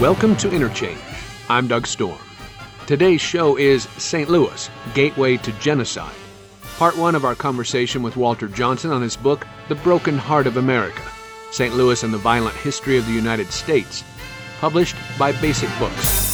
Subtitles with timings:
[0.00, 1.00] Welcome to Interchange.
[1.48, 2.20] I'm Doug Storm.
[2.86, 4.28] Today's show is St.
[4.28, 6.14] Louis Gateway to Genocide.
[6.76, 10.56] Part one of our conversation with Walter Johnson on his book, The Broken Heart of
[10.56, 11.02] America
[11.50, 11.74] St.
[11.74, 14.04] Louis and the Violent History of the United States,
[14.60, 16.28] published by Basic Books.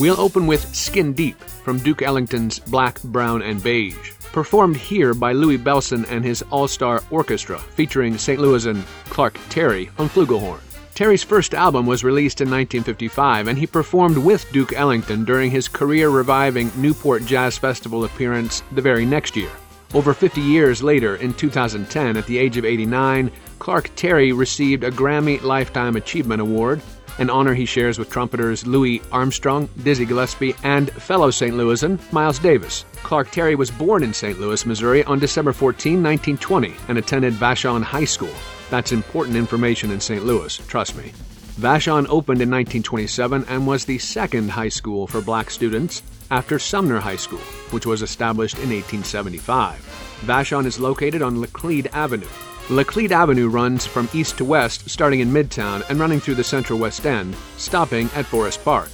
[0.00, 5.32] We'll open with Skin Deep from Duke Ellington's Black, Brown, and Beige, performed here by
[5.32, 8.40] Louis Bellson and his all star orchestra, featuring St.
[8.40, 10.60] Louisan Clark Terry on flugelhorn.
[10.94, 15.68] Terry's first album was released in 1955, and he performed with Duke Ellington during his
[15.68, 19.50] career reviving Newport Jazz Festival appearance the very next year.
[19.94, 24.90] Over 50 years later, in 2010, at the age of 89, Clark Terry received a
[24.90, 26.82] Grammy Lifetime Achievement Award,
[27.18, 31.54] an honor he shares with trumpeters Louis Armstrong, Dizzy Gillespie, and fellow St.
[31.54, 32.84] Louisan Miles Davis.
[33.02, 34.40] Clark Terry was born in St.
[34.40, 38.34] Louis, Missouri on December 14, 1920, and attended Vashon High School.
[38.70, 40.24] That's important information in St.
[40.24, 41.12] Louis, trust me.
[41.58, 47.00] Vashon opened in 1927 and was the second high school for black students after Sumner
[47.00, 50.20] High School, which was established in 1875.
[50.26, 52.26] Vashon is located on Laclede Avenue.
[52.70, 56.78] Laclede Avenue runs from east to west, starting in Midtown and running through the central
[56.78, 58.90] West End, stopping at Forest Park.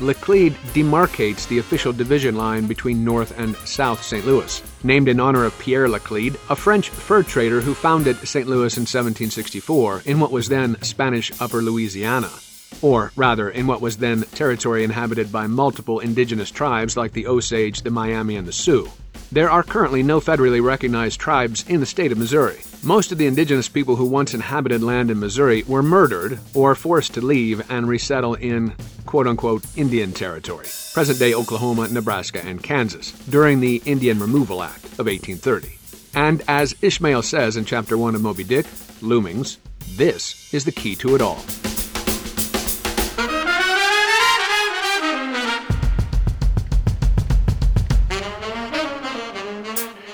[0.00, 4.24] Laclede demarcates the official division line between North and South St.
[4.24, 4.62] Louis.
[4.82, 8.46] Named in honor of Pierre Laclede, a French fur trader who founded St.
[8.46, 12.30] Louis in 1764 in what was then Spanish Upper Louisiana.
[12.80, 17.82] Or, rather, in what was then territory inhabited by multiple indigenous tribes like the Osage,
[17.82, 18.90] the Miami, and the Sioux.
[19.30, 22.60] There are currently no federally recognized tribes in the state of Missouri.
[22.82, 27.12] Most of the indigenous people who once inhabited land in Missouri were murdered or forced
[27.14, 28.72] to leave and resettle in
[29.04, 34.84] quote unquote Indian territory, present day Oklahoma, Nebraska, and Kansas, during the Indian Removal Act
[34.98, 35.76] of 1830.
[36.14, 38.66] And as Ishmael says in chapter 1 of Moby Dick,
[39.02, 39.58] Loomings,
[39.96, 41.42] this is the key to it all.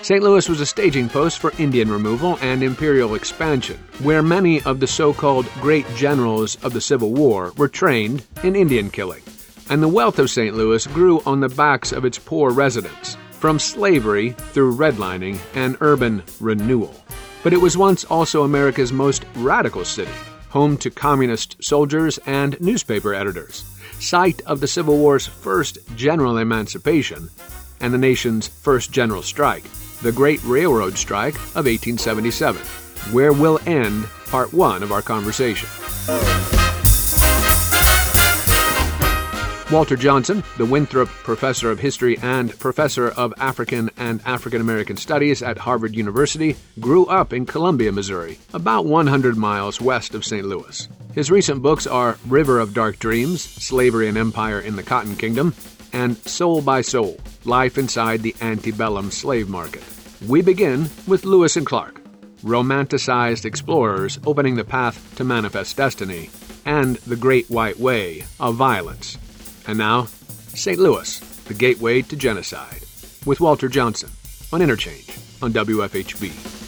[0.04, 0.22] St.
[0.22, 4.86] Louis was a staging post for Indian removal and imperial expansion, where many of the
[4.86, 9.22] so called great generals of the Civil War were trained in Indian killing.
[9.70, 10.54] And the wealth of St.
[10.54, 16.22] Louis grew on the backs of its poor residents, from slavery through redlining and urban
[16.38, 16.94] renewal.
[17.42, 20.12] But it was once also America's most radical city,
[20.50, 23.64] home to communist soldiers and newspaper editors,
[24.00, 27.30] site of the Civil War's first general emancipation
[27.80, 29.64] and the nation's first general strike
[30.02, 32.60] the Great Railroad Strike of 1877,
[33.12, 35.68] where we'll end part one of our conversation.
[39.70, 45.42] Walter Johnson, the Winthrop Professor of History and Professor of African and African American Studies
[45.42, 50.44] at Harvard University, grew up in Columbia, Missouri, about 100 miles west of St.
[50.46, 50.86] Louis.
[51.14, 55.54] His recent books are River of Dark Dreams, Slavery and Empire in the Cotton Kingdom,
[55.94, 59.84] and Soul by Soul Life Inside the Antebellum Slave Market.
[60.26, 62.02] We begin with Lewis and Clark,
[62.42, 66.30] romanticized explorers opening the path to manifest destiny
[66.66, 69.16] and the Great White Way of violence.
[69.66, 70.06] And now,
[70.48, 70.78] St.
[70.78, 72.82] Louis, the gateway to genocide,
[73.24, 74.10] with Walter Johnson
[74.52, 76.63] on Interchange on WFHB.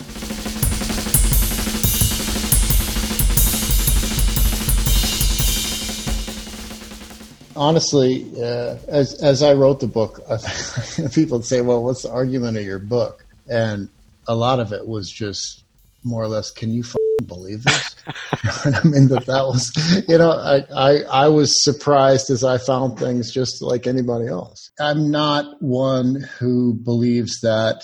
[7.56, 10.20] Honestly, uh, as as I wrote the book,
[11.14, 13.88] people would say, "Well, what's the argument of your book?" and
[14.28, 15.64] a lot of it was just
[16.04, 16.84] more or less, can you
[17.26, 17.96] believe this?
[18.06, 22.98] I mean, that that was, you know, I, I, I was surprised as I found
[22.98, 24.70] things just like anybody else.
[24.78, 27.82] I'm not one who believes that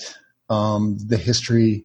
[0.48, 1.84] um, the history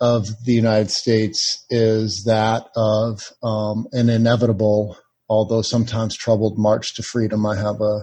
[0.00, 4.96] of the United States is that of um, an inevitable,
[5.30, 7.46] although sometimes troubled march to freedom.
[7.46, 8.02] I have a,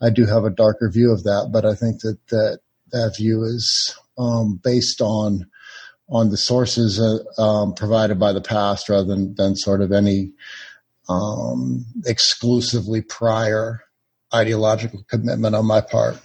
[0.00, 3.44] I do have a darker view of that, but I think that that that view
[3.44, 5.46] is um, based on
[6.08, 10.32] on the sources uh, um, provided by the past rather than, than sort of any
[11.08, 13.80] um, exclusively prior
[14.34, 16.18] ideological commitment on my part.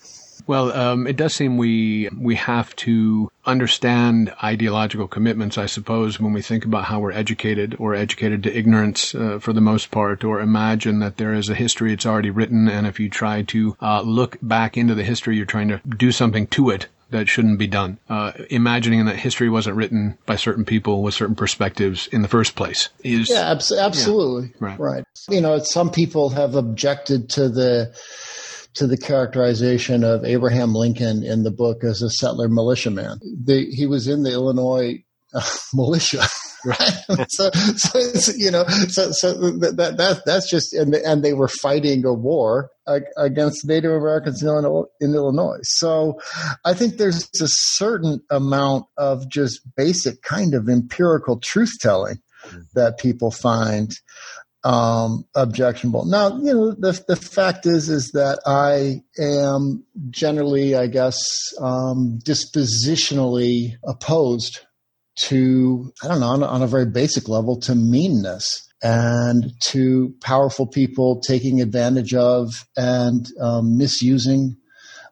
[0.49, 6.33] Well, um, it does seem we we have to understand ideological commitments, I suppose, when
[6.33, 10.23] we think about how we're educated or educated to ignorance uh, for the most part,
[10.23, 13.77] or imagine that there is a history it's already written, and if you try to
[13.79, 17.59] uh, look back into the history, you're trying to do something to it that shouldn't
[17.59, 17.99] be done.
[18.09, 22.55] Uh, imagining that history wasn't written by certain people with certain perspectives in the first
[22.55, 24.79] place is yeah, abs- absolutely yeah, right.
[24.79, 25.03] right.
[25.29, 27.93] You know, some people have objected to the
[28.75, 33.19] to the characterization of Abraham Lincoln in the book as a settler militiaman.
[33.44, 35.42] The, he was in the Illinois uh,
[35.74, 36.24] militia.
[36.66, 36.94] right?
[37.30, 42.06] so, so you know, so so that, that that's just and and they were fighting
[42.06, 42.69] a war
[43.18, 45.60] against Native Americans in Illinois.
[45.62, 46.19] So
[46.66, 52.62] I think there's a certain amount of just basic kind of empirical truth telling mm-hmm.
[52.74, 53.94] that people find
[54.63, 56.06] um, objectionable.
[56.06, 61.17] Now, you know, the the fact is is that I am generally, I guess,
[61.59, 64.59] um, dispositionally opposed
[65.17, 70.65] to I don't know on, on a very basic level to meanness and to powerful
[70.65, 74.56] people taking advantage of and um, misusing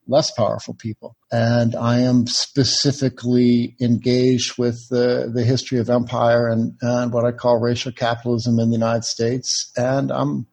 [0.08, 1.16] less powerful people.
[1.32, 7.32] And I am specifically engaged with the, the history of empire and, and what I
[7.32, 9.72] call racial capitalism in the United States.
[9.76, 10.48] And I'm,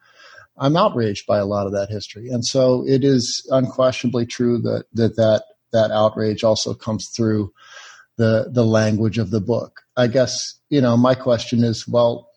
[0.59, 2.29] I'm outraged by a lot of that history.
[2.29, 7.53] And so it is unquestionably true that, that, that, that outrage also comes through
[8.17, 9.81] the, the language of the book.
[9.97, 10.37] I guess,
[10.69, 12.31] you know, my question is, well,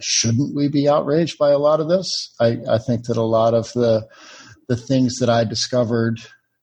[0.00, 2.34] shouldn't we be outraged by a lot of this?
[2.38, 4.06] I, I think that a lot of the,
[4.68, 6.18] the things that I discovered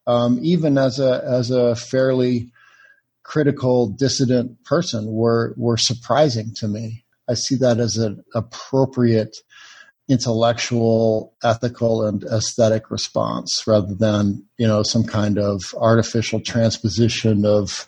[0.08, 2.52] um, even as a as a fairly
[3.24, 7.06] critical dissident person were were surprising to me.
[7.30, 9.38] I see that as an appropriate
[10.10, 17.88] intellectual, ethical, and aesthetic response rather than you know some kind of artificial transposition of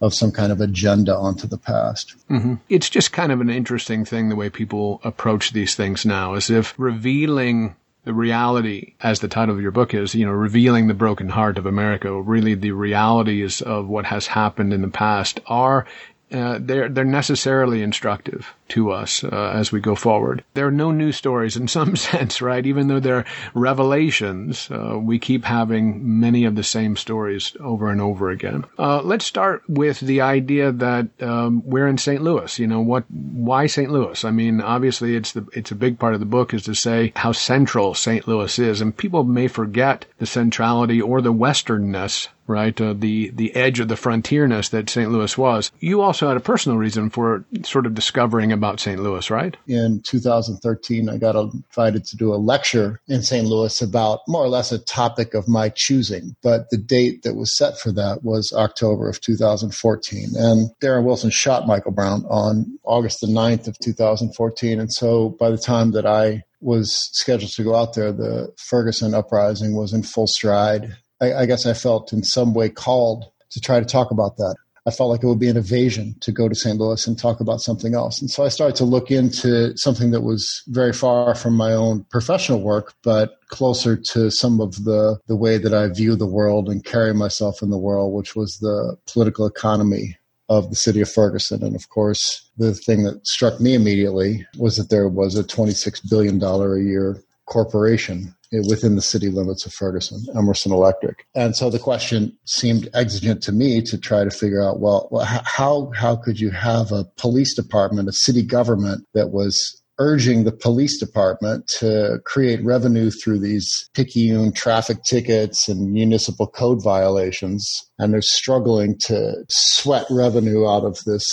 [0.00, 2.14] of some kind of agenda onto the past.
[2.30, 2.54] Mm-hmm.
[2.68, 6.50] It's just kind of an interesting thing the way people approach these things now, as
[6.50, 7.74] if revealing
[8.04, 11.58] the reality, as the title of your book is, you know, revealing the broken heart
[11.58, 15.86] of America, really the realities of what has happened in the past are
[16.32, 20.44] uh, they're they're necessarily instructive to us uh, as we go forward.
[20.54, 22.64] There are no new stories in some sense, right?
[22.64, 23.24] Even though they're
[23.54, 28.64] revelations, uh, we keep having many of the same stories over and over again.
[28.78, 32.22] Uh, let's start with the idea that um, we're in St.
[32.22, 32.58] Louis.
[32.58, 33.04] You know what?
[33.10, 33.90] Why St.
[33.90, 34.24] Louis?
[34.24, 37.12] I mean, obviously, it's the it's a big part of the book is to say
[37.16, 38.26] how central St.
[38.28, 42.80] Louis is, and people may forget the centrality or the westernness right?
[42.80, 45.12] Uh, the the edge of the frontierness that St.
[45.12, 45.70] Louis was.
[45.78, 49.00] You also had a personal reason for sort of discovering about St.
[49.00, 49.56] Louis, right?
[49.66, 53.46] In 2013, I got invited to do a lecture in St.
[53.46, 57.56] Louis about more or less a topic of my choosing, but the date that was
[57.56, 60.30] set for that was October of 2014.
[60.34, 65.50] And Darren Wilson shot Michael Brown on August the 9th of 2014, and so by
[65.50, 70.02] the time that I was scheduled to go out there, the Ferguson uprising was in
[70.02, 70.96] full stride.
[71.20, 74.56] I, I guess I felt in some way called to try to talk about that.
[74.88, 76.78] I felt like it would be an evasion to go to St.
[76.78, 78.22] Louis and talk about something else.
[78.22, 82.04] And so I started to look into something that was very far from my own
[82.04, 86.70] professional work, but closer to some of the, the way that I view the world
[86.70, 90.16] and carry myself in the world, which was the political economy
[90.48, 91.62] of the city of Ferguson.
[91.62, 96.08] And of course, the thing that struck me immediately was that there was a $26
[96.08, 101.26] billion a year corporation Eh, within the city limits of Ferguson, Emerson Electric.
[101.34, 105.24] And so the question seemed exigent to me to try to figure out, well, well
[105.24, 110.52] how, how could you have a police department, a city government that was urging the
[110.52, 117.66] police department to create revenue through these picayune traffic tickets and municipal code violations.
[117.98, 121.26] And they're struggling to sweat revenue out of this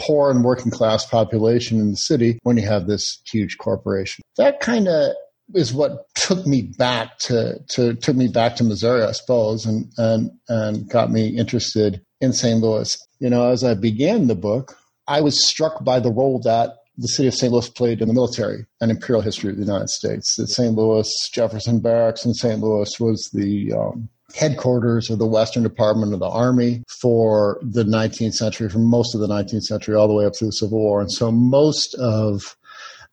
[0.00, 4.22] poor and working class population in the city when you have this huge corporation.
[4.36, 5.14] That kind of
[5.54, 9.92] is what took me back to, to took me back to Missouri, I suppose, and
[9.98, 12.60] and and got me interested in St.
[12.60, 12.96] Louis.
[13.18, 17.08] You know, as I began the book, I was struck by the role that the
[17.08, 17.52] city of St.
[17.52, 20.36] Louis played in the military and imperial history of the United States.
[20.36, 20.74] That St.
[20.74, 22.60] Louis Jefferson Barracks in St.
[22.60, 28.34] Louis was the um, headquarters of the Western Department of the Army for the 19th
[28.34, 31.00] century, from most of the 19th century all the way up through the Civil War.
[31.00, 32.56] And so most of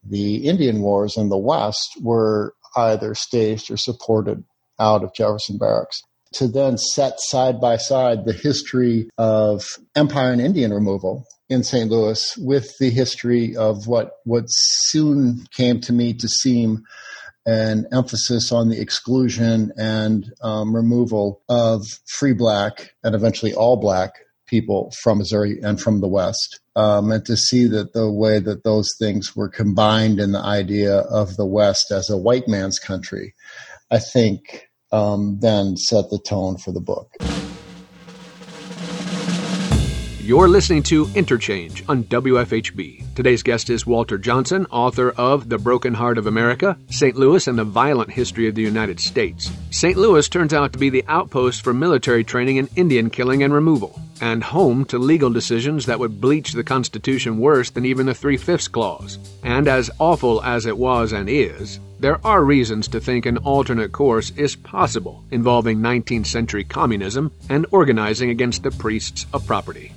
[0.09, 4.43] the Indian Wars in the West were either staged or supported
[4.79, 6.01] out of Jefferson Barracks.
[6.33, 11.89] To then set side by side the history of empire and Indian removal in St.
[11.89, 16.83] Louis with the history of what, what soon came to me to seem
[17.47, 24.13] an emphasis on the exclusion and um, removal of free black and eventually all black
[24.49, 26.59] people from Missouri and from the West.
[26.75, 30.99] Um, and to see that the way that those things were combined in the idea
[30.99, 33.35] of the West as a white man's country,
[33.91, 37.15] I think um, then set the tone for the book.
[40.29, 43.15] You're listening to Interchange on WFHB.
[43.15, 47.15] Today's guest is Walter Johnson, author of The Broken Heart of America, St.
[47.15, 49.49] Louis and the Violent History of the United States.
[49.71, 49.97] St.
[49.97, 53.99] Louis turns out to be the outpost for military training in Indian killing and removal,
[54.21, 58.37] and home to legal decisions that would bleach the Constitution worse than even the Three
[58.37, 59.17] Fifths Clause.
[59.41, 63.91] And as awful as it was and is, there are reasons to think an alternate
[63.91, 69.93] course is possible involving 19th century communism and organizing against the priests of property.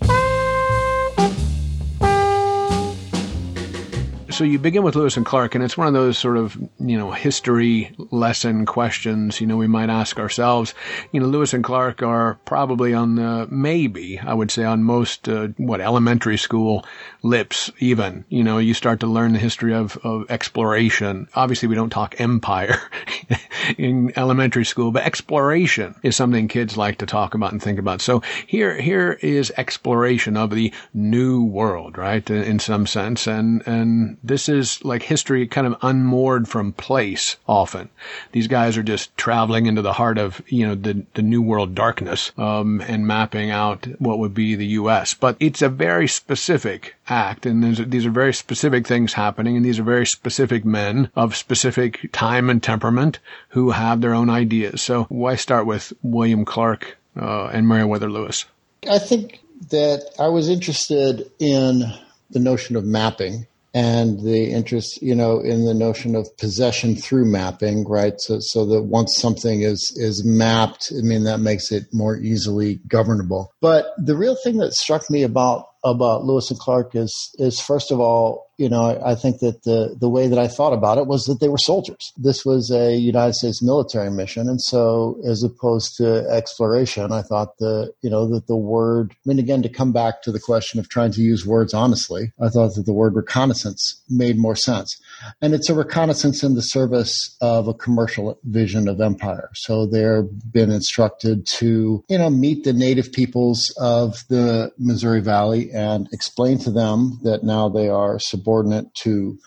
[4.33, 6.97] So you begin with Lewis and Clark, and it's one of those sort of you
[6.97, 9.41] know history lesson questions.
[9.41, 10.75] You know, we might ask ourselves.
[11.13, 15.29] You know, Lewis and Clark are probably on the maybe I would say on most
[15.29, 16.87] uh, what elementary school
[17.23, 17.71] lips.
[17.79, 21.29] Even you know, you start to learn the history of of exploration.
[21.35, 22.81] Obviously, we don't talk empire
[23.79, 28.01] in elementary school, but exploration is something kids like to talk about and think about.
[28.01, 32.29] So here here is exploration of the new world, right?
[32.31, 37.89] In some sense, and and this is like history kind of unmoored from place often.
[38.33, 41.75] These guys are just traveling into the heart of, you know, the, the new world
[41.75, 45.15] darkness, um, and mapping out what would be the U.S.
[45.15, 49.79] But it's a very specific act and these are very specific things happening and these
[49.79, 54.83] are very specific men of specific time and temperament who have their own ideas.
[54.83, 58.45] So why start with William Clark, uh, and Meriwether Lewis?
[58.89, 61.83] I think that I was interested in
[62.31, 67.25] the notion of mapping and the interest, you know, in the notion of possession through
[67.25, 68.15] mapping, right?
[68.19, 72.81] So, so that once something is is mapped, I mean, that makes it more easily
[72.87, 73.53] governable.
[73.61, 77.91] But the real thing that struck me about about Lewis and Clark is is first
[77.91, 81.09] of all, you know, I, think that the the way that I thought about it
[81.09, 82.13] was that they were soldiers.
[82.17, 87.59] This was a United States military mission, and so as opposed to exploration, I thought
[87.59, 89.15] the you know that the word.
[89.15, 92.31] I mean, again, to come back to the question of trying to use words honestly,
[92.41, 94.97] I thought that the word reconnaissance made more sense,
[95.41, 99.51] and it's a reconnaissance in the service of a commercial vision of empire.
[99.55, 105.73] So they're been instructed to you know meet the native peoples of the Missouri Valley
[105.73, 108.52] and explain to them that now they are subordinate
[108.95, 109.39] to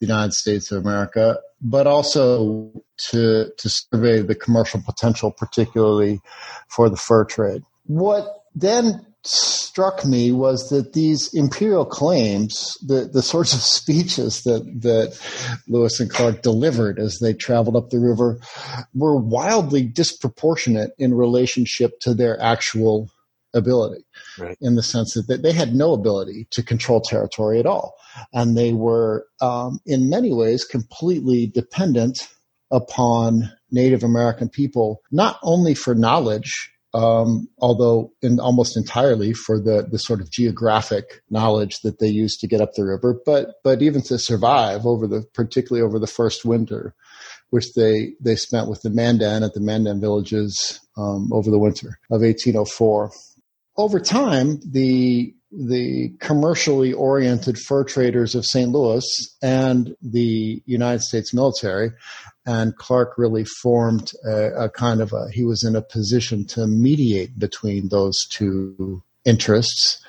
[0.00, 6.20] the United States of America, but also to, to survey the commercial potential, particularly
[6.68, 7.62] for the fur trade.
[7.86, 14.64] What then struck me was that these imperial claims, the, the sorts of speeches that,
[14.82, 15.18] that
[15.68, 18.40] Lewis and Clark delivered as they traveled up the river,
[18.94, 23.08] were wildly disproportionate in relationship to their actual
[23.54, 24.04] ability
[24.38, 24.56] right.
[24.60, 27.94] in the sense that they had no ability to control territory at all.
[28.32, 32.28] And they were, um, in many ways, completely dependent
[32.70, 39.86] upon Native American people, not only for knowledge, um, although in almost entirely for the,
[39.90, 43.80] the sort of geographic knowledge that they used to get up the river, but, but
[43.80, 46.94] even to survive over the, particularly over the first winter,
[47.48, 51.98] which they, they spent with the Mandan at the Mandan villages um, over the winter
[52.10, 53.10] of 1804
[53.76, 58.70] over time, the the commercially oriented fur traders of St.
[58.70, 59.04] Louis
[59.42, 61.90] and the United States military,
[62.46, 66.66] and Clark really formed a, a kind of a he was in a position to
[66.66, 70.02] mediate between those two interests.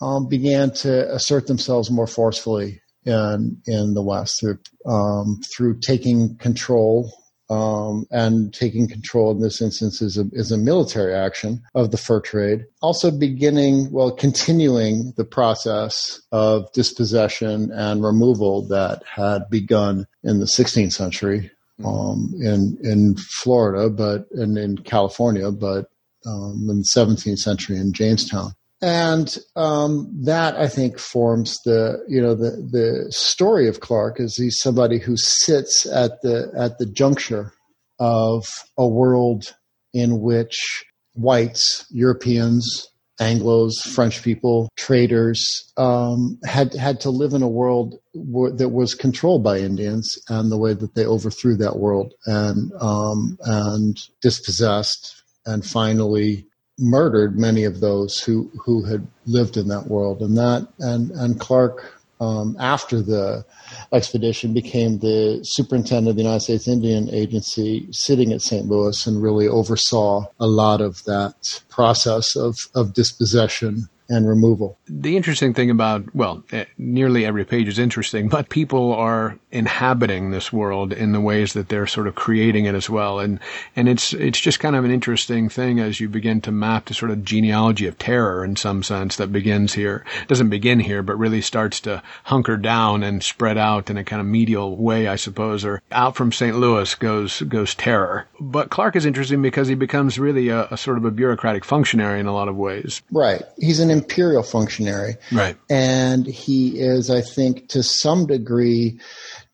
[0.00, 6.36] Um, began to assert themselves more forcefully in in the West through um, through taking
[6.38, 7.12] control
[7.52, 11.98] um, and taking control in this instance is a, is a military action of the
[11.98, 12.64] fur trade.
[12.80, 20.46] Also beginning, well, continuing the process of dispossession and removal that had begun in the
[20.46, 21.50] 16th century
[21.84, 25.90] um, in in Florida, but and in California, but
[26.24, 32.20] um, in the 17th century in Jamestown and um, that I think forms the you
[32.20, 36.86] know the the story of Clark is he's somebody who sits at the at the
[36.86, 37.52] juncture
[38.00, 38.44] of
[38.76, 39.54] a world
[39.94, 40.84] in which
[41.14, 42.88] whites, Europeans,
[43.20, 49.44] Anglo's, French people, traders um, had had to live in a world that was controlled
[49.44, 55.64] by Indians, and the way that they overthrew that world and um, and dispossessed and
[55.64, 56.46] finally
[56.78, 61.38] murdered many of those who who had lived in that world, and that and and
[61.40, 63.44] Clark um, after the
[63.92, 68.66] expedition became the superintendent of the United States Indian Agency, sitting at St.
[68.66, 74.78] Louis, and really oversaw a lot of that process of of dispossession and removal.
[74.86, 80.30] The interesting thing about, well, eh, nearly every page is interesting, but people are inhabiting
[80.30, 83.20] this world in the ways that they're sort of creating it as well.
[83.20, 83.38] And,
[83.76, 86.94] and it's, it's just kind of an interesting thing as you begin to map the
[86.94, 90.04] sort of genealogy of terror in some sense that begins here.
[90.22, 94.04] It doesn't begin here, but really starts to hunker down and spread out in a
[94.04, 96.56] kind of medial way, I suppose, or out from St.
[96.56, 98.26] Louis goes, goes terror.
[98.40, 102.20] But Clark is interesting because he becomes really a, a sort of a bureaucratic functionary
[102.20, 103.02] in a lot of ways.
[103.10, 103.42] Right.
[103.58, 105.16] He's an imperial functionary.
[105.30, 105.56] Right.
[105.70, 108.98] And he is, I think, to some degree,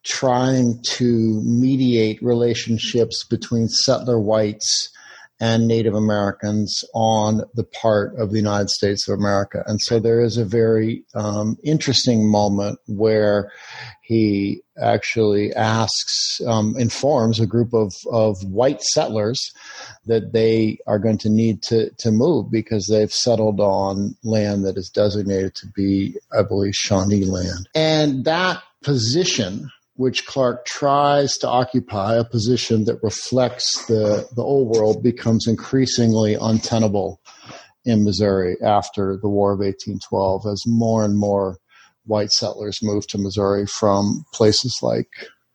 [0.04, 4.90] trying to mediate relationships between settler whites
[5.40, 9.62] and Native Americans on the part of the United States of America.
[9.66, 13.52] And so there is a very um, interesting moment where
[14.02, 19.52] he actually asks, um, informs a group of, of white settlers
[20.06, 24.76] that they are going to need to, to move because they've settled on land that
[24.76, 27.68] is designated to be, I believe, Shawnee land.
[27.74, 34.68] And that position which Clark tries to occupy a position that reflects the, the old
[34.68, 37.20] world becomes increasingly untenable
[37.84, 41.56] in Missouri after the War of 1812 as more and more
[42.04, 45.08] white settlers moved to Missouri from places like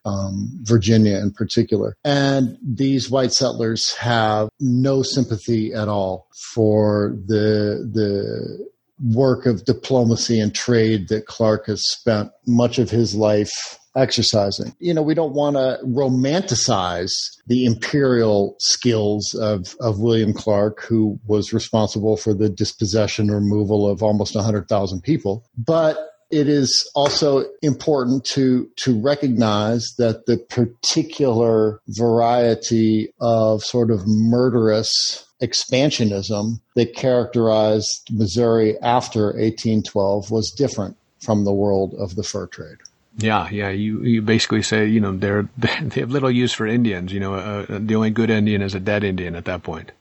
[0.04, 1.96] um, Virginia in particular.
[2.04, 8.68] And these white settlers have no sympathy at all for the, the
[9.16, 14.76] work of diplomacy and trade that Clark has spent much of his life exercising.
[14.80, 17.12] You know, we don't want to romanticize
[17.48, 23.90] the imperial skills of, of William Clark, who was responsible for the dispossession or removal
[23.90, 25.46] of almost 100,000 people.
[25.58, 34.08] But it is also important to to recognize that the particular variety of sort of
[34.08, 42.48] murderous expansionism that characterized Missouri after 1812 was different from the world of the fur
[42.48, 42.78] trade.
[43.18, 43.70] Yeah, yeah.
[43.70, 47.12] You you basically say you know they're they have little use for Indians.
[47.12, 49.92] You know, uh, the only good Indian is a dead Indian at that point.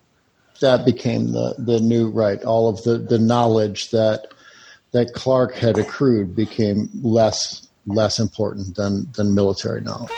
[0.60, 2.42] That became the the new right.
[2.44, 4.28] All of the the knowledge that
[4.92, 10.10] that Clark had accrued became less less important than than military knowledge.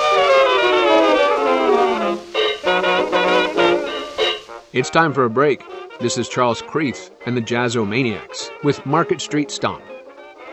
[4.73, 5.63] It's time for a break.
[6.01, 9.83] This is Charles Creath and the Jazzomaniacs with Market Street Stomp.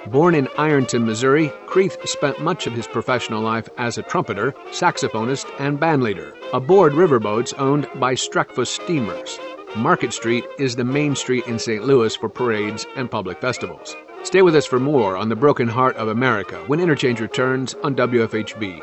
[0.08, 5.46] Born in Ironton, Missouri, Creath spent much of his professional life as a trumpeter, saxophonist,
[5.60, 9.40] and bandleader aboard riverboats owned by Streckfus Steamers.
[9.76, 11.84] Market Street is the main street in St.
[11.86, 13.96] Louis for parades and public festivals.
[14.24, 17.96] Stay with us for more on the broken heart of America when Interchange returns on
[17.96, 18.82] WFHB.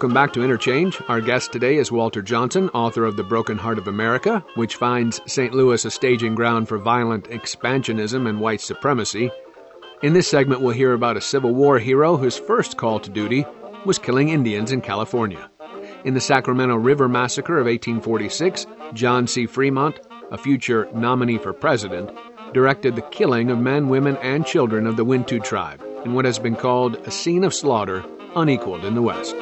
[0.00, 0.98] Welcome back to Interchange.
[1.08, 5.20] Our guest today is Walter Johnson, author of The Broken Heart of America, which finds
[5.26, 5.52] St.
[5.52, 9.30] Louis a staging ground for violent expansionism and white supremacy.
[10.02, 13.44] In this segment, we'll hear about a Civil War hero whose first call to duty
[13.84, 15.50] was killing Indians in California.
[16.04, 19.44] In the Sacramento River Massacre of 1846, John C.
[19.44, 22.10] Fremont, a future nominee for president,
[22.54, 26.38] directed the killing of men, women, and children of the Wintu tribe in what has
[26.38, 28.02] been called a scene of slaughter
[28.34, 29.36] unequaled in the West.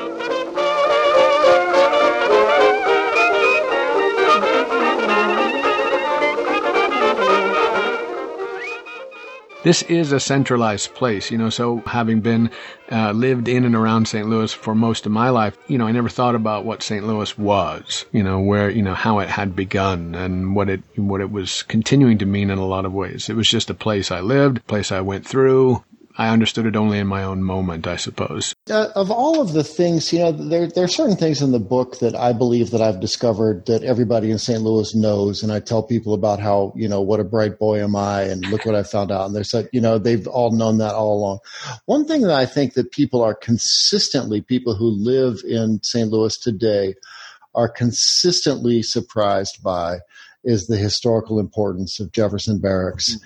[9.69, 11.51] This is a centralized place, you know.
[11.51, 12.51] So having been
[12.91, 14.27] uh, lived in and around St.
[14.27, 17.07] Louis for most of my life, you know, I never thought about what St.
[17.07, 21.21] Louis was, you know, where you know how it had begun and what it what
[21.21, 23.29] it was continuing to mean in a lot of ways.
[23.29, 25.85] It was just a place I lived, place I went through,
[26.19, 28.53] I understood it only in my own moment, I suppose.
[28.69, 31.61] Uh, of all of the things, you know, there, there are certain things in the
[31.61, 34.61] book that I believe that I've discovered that everybody in St.
[34.61, 35.45] Louis knows.
[35.45, 38.45] And I tell people about how, you know, what a bright boy am I and
[38.47, 39.27] look what I found out.
[39.27, 41.39] And they're said, you know, they've all known that all along.
[41.85, 46.11] One thing that I think that people are consistently, people who live in St.
[46.11, 46.95] Louis today
[47.55, 49.99] are consistently surprised by
[50.43, 53.17] is the historical importance of Jefferson Barracks.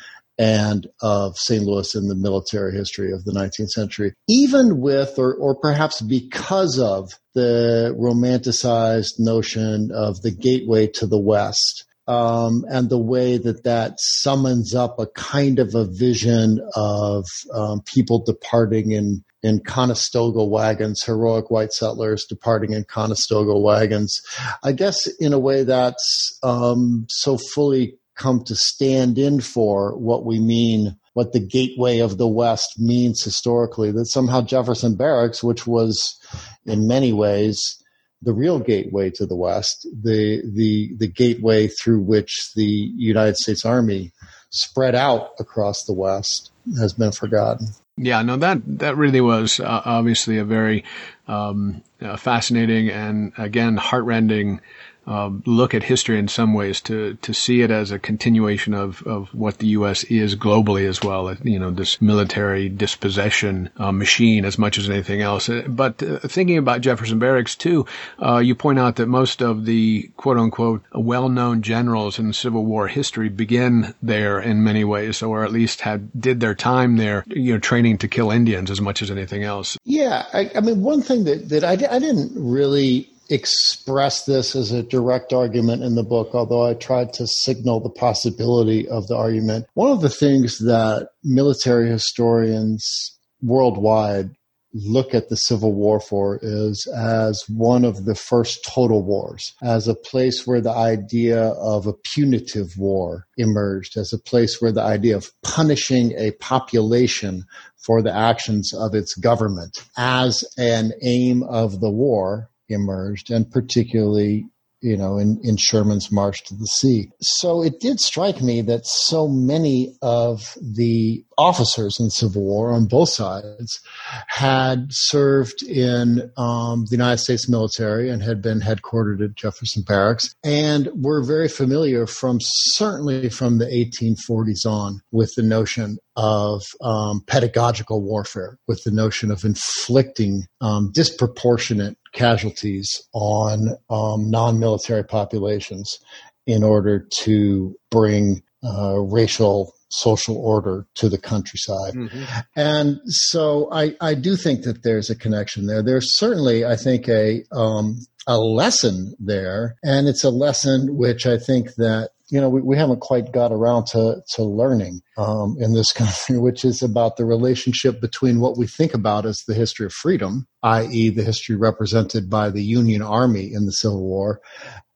[0.42, 1.62] And of St.
[1.62, 6.80] Louis in the military history of the 19th century, even with or, or perhaps because
[6.80, 11.84] of the romanticized notion of the gateway to the West.
[12.08, 17.24] Um, and the way that that summons up a kind of a vision of
[17.54, 24.20] um, people departing in in Conestoga wagons, heroic white settlers departing in Conestoga wagons.
[24.62, 30.24] I guess in a way that's um, so fully come to stand in for what
[30.24, 35.66] we mean, what the gateway of the West means historically, that somehow Jefferson Barracks, which
[35.66, 36.18] was
[36.64, 37.82] in many ways
[38.22, 43.66] the real gateway to the West, the, the, the gateway through which the United States
[43.66, 44.12] Army
[44.50, 47.66] spread out across the West has been forgotten.
[47.96, 50.82] Yeah, no, that that really was uh, obviously a very
[51.28, 54.62] um, uh, fascinating and again heartrending
[55.06, 59.02] uh, look at history in some ways to to see it as a continuation of
[59.06, 60.04] of what the U.S.
[60.04, 61.34] is globally as well.
[61.42, 65.48] You know, this military dispossession uh, machine as much as anything else.
[65.48, 67.86] Uh, but uh, thinking about Jefferson Barracks too,
[68.24, 72.64] uh, you point out that most of the quote unquote well known generals in Civil
[72.64, 77.24] War history begin there in many ways, or at least had did their time there.
[77.26, 79.76] You know, training to kill Indians as much as anything else.
[79.84, 84.72] Yeah, I, I mean, one thing that that I, I didn't really express this as
[84.72, 89.16] a direct argument in the book, although I tried to signal the possibility of the
[89.16, 89.66] argument.
[89.74, 94.30] One of the things that military historians worldwide
[94.74, 99.86] look at the Civil War for is as one of the first total wars, as
[99.86, 104.82] a place where the idea of a punitive war emerged, as a place where the
[104.82, 107.44] idea of punishing a population
[107.76, 114.46] for the actions of its government as an aim of the war emerged, and particularly
[114.82, 117.08] you know, in, in Sherman's March to the Sea.
[117.20, 122.86] So it did strike me that so many of the officers in Civil War on
[122.86, 123.80] both sides
[124.26, 130.34] had served in um, the United States military and had been headquartered at Jefferson Barracks
[130.42, 137.22] and were very familiar from certainly from the 1840s on with the notion of um,
[137.26, 145.98] pedagogical warfare, with the notion of inflicting um, disproportionate casualties on um, non-military populations
[146.46, 151.94] in order to bring uh, racial social order to the countryside.
[151.94, 152.24] Mm-hmm.
[152.56, 155.82] And so I, I do think that there's a connection there.
[155.82, 159.76] There's certainly, I think, a, um, a lesson there.
[159.82, 163.52] And it's a lesson which I think that you know, we, we haven't quite got
[163.52, 168.56] around to, to learning um, in this country, which is about the relationship between what
[168.56, 173.02] we think about as the history of freedom, i.e., the history represented by the Union
[173.02, 174.40] Army in the Civil War,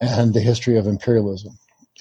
[0.00, 1.52] and the history of imperialism.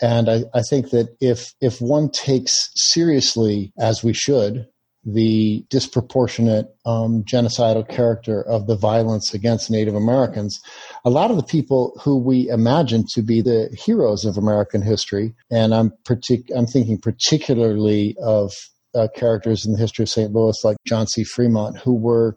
[0.02, 4.68] And I, I think that if if one takes seriously, as we should,
[5.06, 10.60] the disproportionate um, genocidal character of the violence against Native Americans,
[11.04, 15.36] a lot of the people who we imagine to be the heroes of American history,
[15.52, 18.52] and I'm partic- I'm thinking particularly of
[18.96, 20.34] uh, characters in the history of St.
[20.34, 21.24] Louis like John C.
[21.24, 22.36] Fremont, who were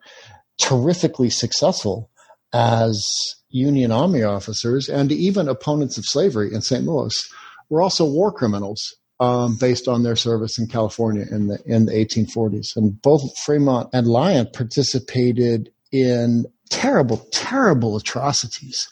[0.59, 2.11] terrifically successful
[2.53, 3.07] as
[3.49, 6.85] Union Army officers and even opponents of slavery in St.
[6.85, 7.15] Louis,
[7.71, 11.93] were also war criminals um, based on their service in California in the in the
[11.93, 12.77] 1840s.
[12.77, 18.89] And both Fremont and Lyon participated in terrible, terrible atrocities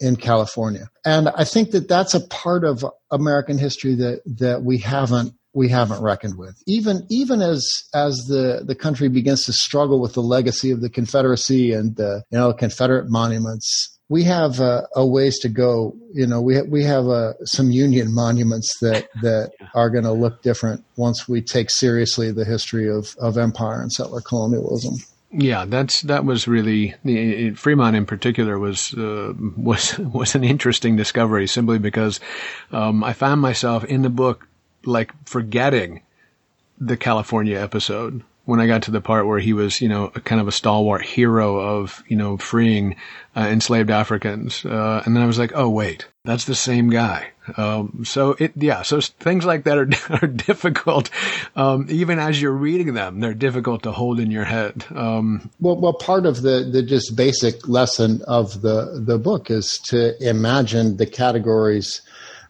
[0.00, 0.90] in California.
[1.04, 5.68] And I think that that's a part of American history that that we haven't we
[5.68, 6.60] haven't reckoned with.
[6.66, 10.90] Even even as as the the country begins to struggle with the legacy of the
[10.90, 15.96] Confederacy and the you know Confederate monuments we have uh, a ways to go.
[16.12, 20.42] You know, we we have uh, some Union monuments that that are going to look
[20.42, 24.96] different once we take seriously the history of of empire and settler colonialism.
[25.30, 26.94] Yeah, that's that was really
[27.56, 32.20] Fremont in particular was uh, was was an interesting discovery simply because
[32.70, 34.46] um, I found myself in the book
[34.84, 36.02] like forgetting
[36.78, 40.20] the California episode when I got to the part where he was, you know, a
[40.20, 42.96] kind of a stalwart hero of, you know, freeing
[43.36, 44.64] uh, enslaved Africans.
[44.64, 47.28] Uh, and then I was like, oh, wait, that's the same guy.
[47.56, 49.88] Um, so it, yeah, so things like that are,
[50.22, 51.10] are difficult.
[51.54, 54.84] Um, even as you're reading them, they're difficult to hold in your head.
[54.94, 59.78] Um, well, well, part of the, the just basic lesson of the, the book is
[59.86, 62.02] to imagine the categories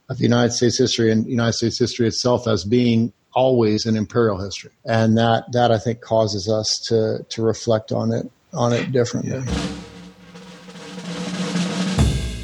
[0.08, 4.72] of United States history and United States history itself as being always in imperial history,
[4.84, 9.32] and that that I think causes us to to reflect on it on it differently.
[9.32, 9.82] Yeah.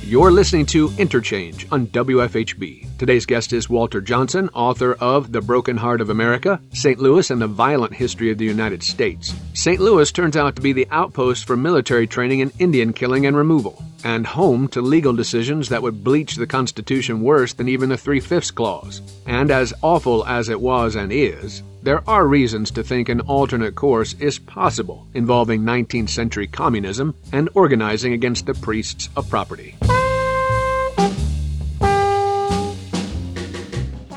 [0.08, 2.96] You're listening to Interchange on WFHB.
[2.96, 6.98] Today's guest is Walter Johnson, author of The Broken Heart of America, St.
[6.98, 9.34] Louis and the Violent History of the United States.
[9.52, 9.78] St.
[9.78, 13.84] Louis turns out to be the outpost for military training in Indian killing and removal,
[14.02, 18.20] and home to legal decisions that would bleach the Constitution worse than even the Three
[18.20, 19.02] Fifths Clause.
[19.26, 23.74] And as awful as it was and is, there are reasons to think an alternate
[23.74, 29.76] course is possible involving 19th century communism and organizing against the priests of property.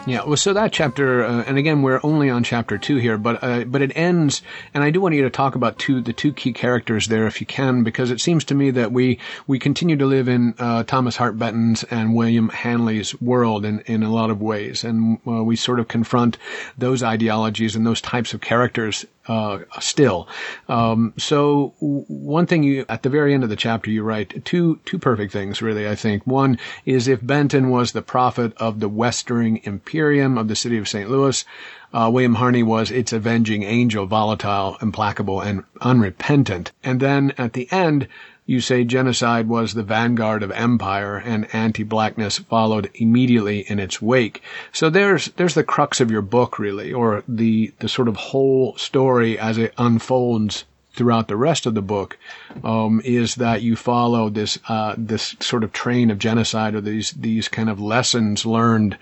[0.08, 3.44] Yeah, well, so that chapter, uh, and again, we're only on chapter two here, but
[3.44, 4.42] uh, but it ends,
[4.74, 7.40] and I do want you to talk about two the two key characters there, if
[7.40, 10.84] you can, because it seems to me that we we continue to live in uh,
[10.84, 15.44] Thomas Hart Benton's and William Harney's world in in a lot of ways, and uh,
[15.44, 16.38] we sort of confront
[16.80, 20.28] those ideologies and those types of characters uh, still.
[20.68, 24.80] Um, so one thing you at the very end of the chapter you write two
[24.86, 26.26] two perfect things really I think.
[26.26, 30.88] One is if Benton was the prophet of the Westering Imperium of the city of
[30.88, 31.10] St.
[31.10, 31.46] Louis,
[31.94, 36.72] uh, William Harney was its avenging angel, volatile, implacable, and unrepentant.
[36.84, 38.08] And then at the end,
[38.52, 44.42] you say genocide was the vanguard of empire and anti-blackness followed immediately in its wake.
[44.74, 48.76] So there's, there's the crux of your book really, or the, the sort of whole
[48.76, 52.18] story as it unfolds throughout the rest of the book
[52.64, 57.12] um, is that you follow this uh, this sort of train of genocide or these
[57.12, 58.98] these kind of lessons learned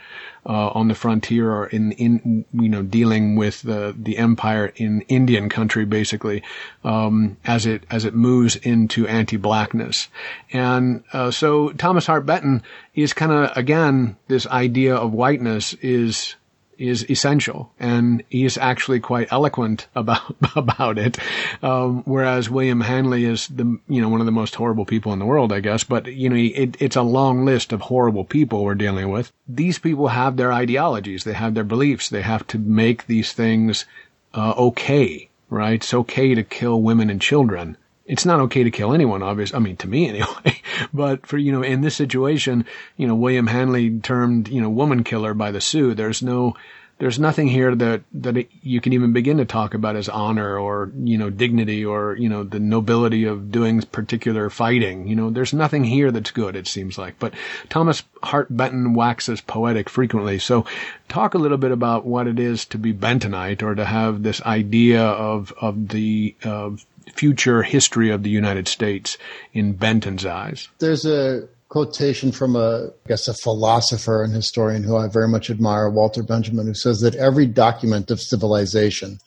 [0.46, 5.02] uh, on the frontier or in in you know dealing with the the empire in
[5.02, 6.44] Indian country basically
[6.84, 10.08] um, as it as it moves into anti-blackness.
[10.54, 12.62] And uh, so Thomas Hart Benton
[12.94, 16.36] is kind of again this idea of whiteness is
[16.80, 21.18] is essential, and he is actually quite eloquent about about it.
[21.62, 25.20] Um, whereas William Harney is the you know one of the most horrible people in
[25.20, 25.84] the world, I guess.
[25.84, 29.32] But you know, it, it's a long list of horrible people we're dealing with.
[29.48, 33.86] These people have their ideologies, they have their beliefs, they have to make these things
[34.34, 35.30] uh, okay.
[35.50, 35.74] Right?
[35.74, 37.76] It's okay to kill women and children
[38.10, 39.56] it's not okay to kill anyone, obviously.
[39.56, 40.62] I mean, to me anyway.
[40.94, 42.66] but for, you know, in this situation,
[42.98, 45.94] you know, William Harney termed, you know, woman killer by the Sioux.
[45.94, 46.56] There's no,
[46.98, 50.58] there's nothing here that, that it, you can even begin to talk about as honor
[50.58, 55.08] or, you know, dignity or, you know, the nobility of doing particular fighting.
[55.08, 57.20] You know, there's nothing here that's good, it seems like.
[57.20, 57.36] But
[57.70, 60.40] Thomas Hart Benton waxes poetic frequently.
[60.40, 60.66] So
[61.08, 64.42] talk a little bit about what it is to be Bentonite or to have this
[64.42, 66.72] idea of, of the, uh,
[67.14, 69.18] future history of the United States
[69.54, 70.70] in Benton's eyes?
[70.80, 75.50] There's a quotation from a, I guess, a philosopher and historian who I very much
[75.50, 79.20] admire, Walter Benjamin, who says that every document of civilization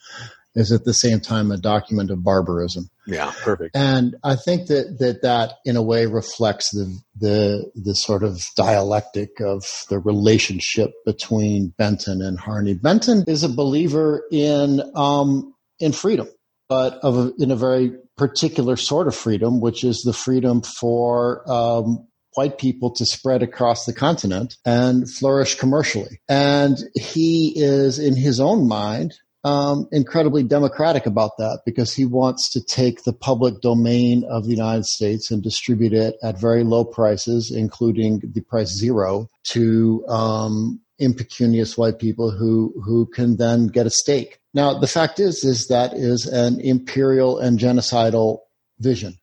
[0.55, 2.89] is at the same time a document of barbarism.
[3.07, 3.75] Yeah, perfect.
[3.75, 8.39] And I think that that, that in a way reflects the the the sort of
[8.55, 12.75] dialectic of the relationship between Benton and Harney.
[12.75, 16.27] Benton is a believer in um, in freedom
[16.69, 22.07] but of in a very particular sort of freedom, which is the freedom for um,
[22.35, 26.19] white people to spread across the continent and flourish commercially.
[26.27, 29.13] And he is, in his own mind,
[29.45, 34.51] um, incredibly democratic about that because he wants to take the public domain of the
[34.51, 40.79] United States and distribute it at very low prices, including the price zero, to um,
[40.99, 44.39] impecunious white people who who can then get a stake.
[44.53, 48.39] Now, the fact is, is that is an imperial and genocidal
[48.79, 49.15] vision.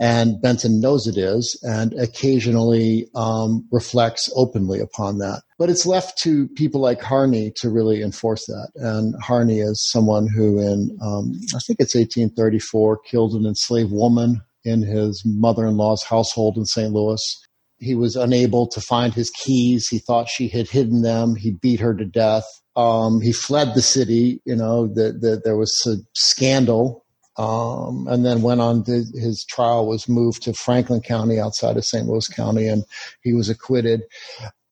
[0.00, 5.42] And Benton knows it is and occasionally um, reflects openly upon that.
[5.56, 8.70] But it's left to people like Harney to really enforce that.
[8.74, 14.40] And Harney is someone who, in um, I think it's 1834, killed an enslaved woman
[14.64, 16.92] in his mother in law's household in St.
[16.92, 17.43] Louis.
[17.84, 19.88] He was unable to find his keys.
[19.88, 21.36] He thought she had hidden them.
[21.36, 22.44] He beat her to death.
[22.76, 24.40] Um, he fled the city.
[24.44, 27.04] You know, that the, there was a scandal,
[27.36, 28.84] um, and then went on.
[28.84, 32.06] To, his trial was moved to Franklin County, outside of St.
[32.06, 32.84] Louis County, and
[33.22, 34.02] he was acquitted.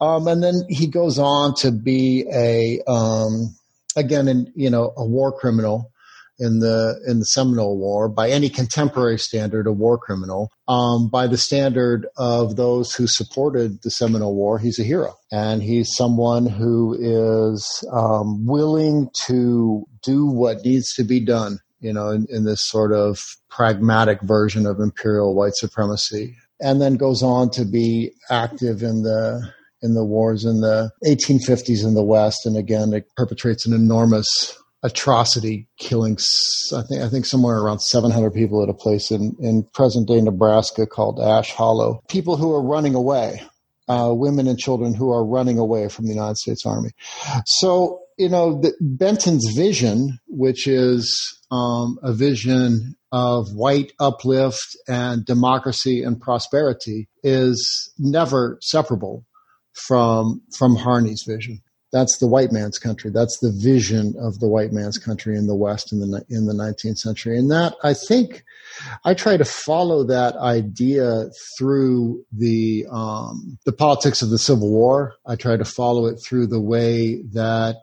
[0.01, 3.55] Um, and then he goes on to be a um,
[3.94, 5.91] again, in you know, a war criminal
[6.42, 10.50] in the in the Seminole War by any contemporary standard, a war criminal.
[10.66, 15.62] Um, by the standard of those who supported the Seminole War, he's a hero, and
[15.62, 21.61] he's someone who is um, willing to do what needs to be done.
[21.81, 26.96] You know, in, in this sort of pragmatic version of imperial white supremacy, and then
[26.96, 29.48] goes on to be active in the
[29.81, 34.57] in the wars in the 1850s in the West, and again, it perpetrates an enormous
[34.83, 36.18] atrocity, killing
[36.75, 40.21] I think I think somewhere around 700 people at a place in in present day
[40.21, 42.03] Nebraska called Ash Hollow.
[42.09, 43.42] People who are running away,
[43.88, 46.90] uh, women and children who are running away from the United States Army.
[47.47, 51.11] So you know the, Benton's vision, which is
[51.51, 59.25] um, a vision of white uplift and democracy and prosperity, is never separable
[59.73, 63.11] from from Harney's vision that's the white man's country.
[63.11, 66.55] That's the vision of the white man's country in the West in the in the
[66.55, 67.38] 19th century.
[67.38, 68.44] And that I think
[69.05, 71.26] I try to follow that idea
[71.59, 75.16] through the um, the politics of the Civil War.
[75.26, 77.76] I try to follow it through the way that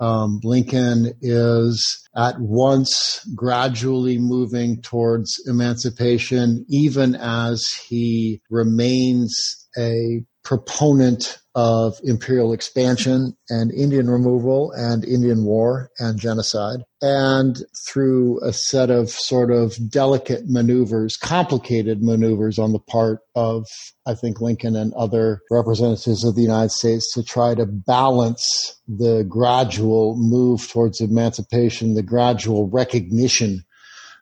[0.00, 9.32] um, Lincoln is at once gradually moving towards emancipation, even as he remains
[9.78, 16.80] a proponent of imperial expansion and Indian removal and Indian war and genocide.
[17.02, 23.66] And through a set of sort of delicate maneuvers, complicated maneuvers on the part of,
[24.06, 29.24] I think, Lincoln and other representatives of the United States to try to balance the
[29.28, 33.64] gradual move towards emancipation, the gradual recognition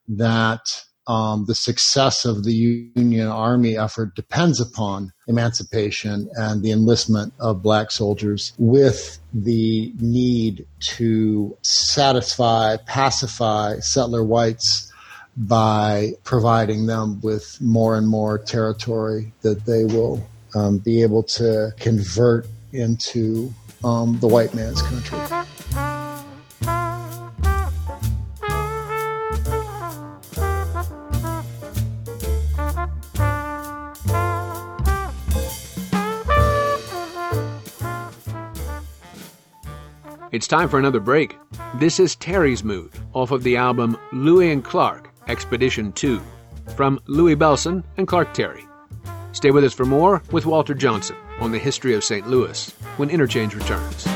[0.09, 0.61] that
[1.11, 2.53] um, the success of the
[2.95, 10.65] Union Army effort depends upon emancipation and the enlistment of black soldiers with the need
[10.79, 14.93] to satisfy, pacify settler whites
[15.37, 21.73] by providing them with more and more territory that they will um, be able to
[21.81, 25.19] convert into um, the white man's country.
[40.33, 41.37] It's time for another break.
[41.75, 46.21] This is Terry's Mood off of the album Lewis and Clark Expedition 2
[46.77, 48.65] from Louie Bellson and Clark Terry.
[49.33, 52.29] Stay with us for more with Walter Johnson on the history of St.
[52.29, 54.07] Louis when Interchange returns.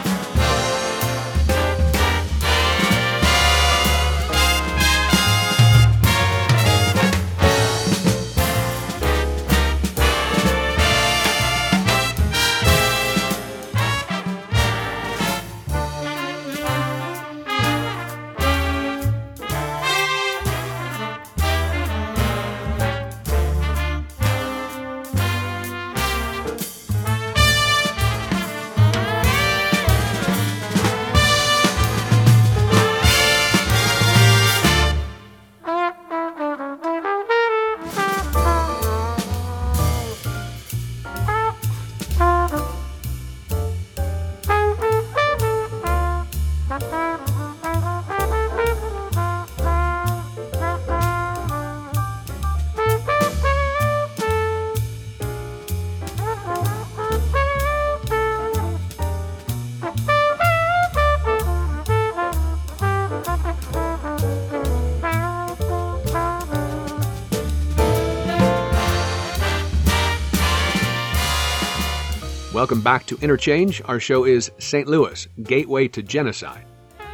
[72.65, 73.83] Welcome back to Interchange.
[73.85, 74.89] Our show is St.
[74.89, 76.65] Louis, Gateway to Genocide.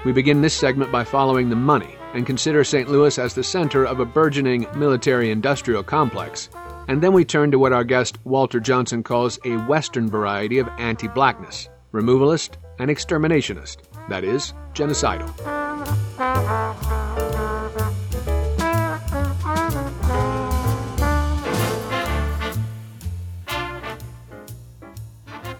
[0.04, 2.88] We begin this segment by following the money and consider St.
[2.88, 6.50] Louis as the center of a burgeoning military industrial complex.
[6.86, 10.68] And then we turn to what our guest Walter Johnson calls a Western variety of
[10.78, 15.26] anti blackness removalist and exterminationist, that is, genocidal.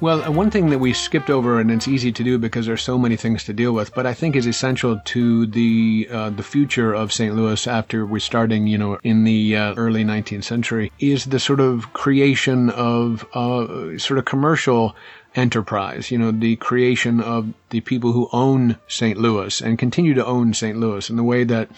[0.01, 2.81] Well, uh, one thing that we skipped over, and it's easy to do because there's
[2.81, 6.43] so many things to deal with, but I think is essential to the uh, the
[6.43, 7.37] future of St.
[7.37, 11.61] Louis after we're starting, you know, in the uh, early 19th century, is the sort
[11.61, 14.97] of creation of uh, sort of commercial
[15.35, 19.19] enterprise, you know, the creation of the people who own St.
[19.19, 20.79] Louis and continue to own St.
[20.79, 21.69] Louis in the way that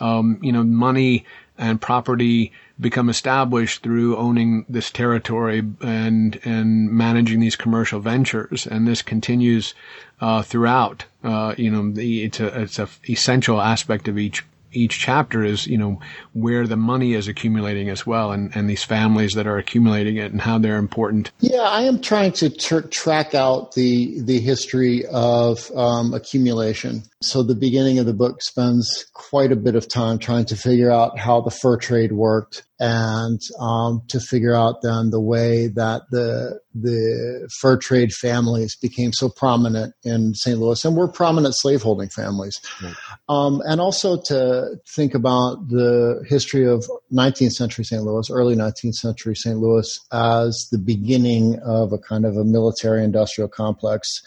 [0.00, 1.24] um, you know, money
[1.58, 8.86] and property become established through owning this territory and and managing these commercial ventures, and
[8.86, 9.74] this continues
[10.20, 11.04] uh, throughout.
[11.24, 15.66] Uh, you know, the, it's a it's a essential aspect of each each chapter is,
[15.66, 16.00] you know,
[16.32, 20.30] where the money is accumulating as well and, and these families that are accumulating it
[20.32, 21.30] and how they're important.
[21.40, 27.02] Yeah, I am trying to tr- track out the, the history of um, accumulation.
[27.20, 30.92] So the beginning of the book spends quite a bit of time trying to figure
[30.92, 36.02] out how the fur trade worked and um, to figure out then the way that
[36.10, 40.60] the the fur trade families became so prominent in St.
[40.60, 42.94] Louis and were prominent slaveholding families, right.
[43.28, 48.04] um, and also to think about the history of 19th century St.
[48.04, 49.58] Louis, early 19th century St.
[49.58, 54.22] Louis as the beginning of a kind of a military industrial complex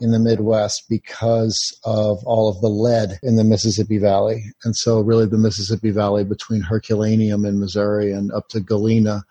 [0.00, 4.44] in the Midwest because of all of the lead in the Mississippi Valley.
[4.64, 9.22] And so really the Mississippi Valley between Herculaneum in Missouri and up to Galena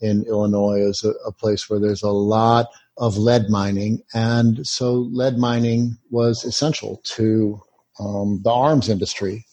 [0.00, 2.66] in Illinois is a, a place where there's a lot
[2.96, 4.02] of lead mining.
[4.14, 7.60] And so lead mining was essential to
[8.00, 9.44] um, the arms industry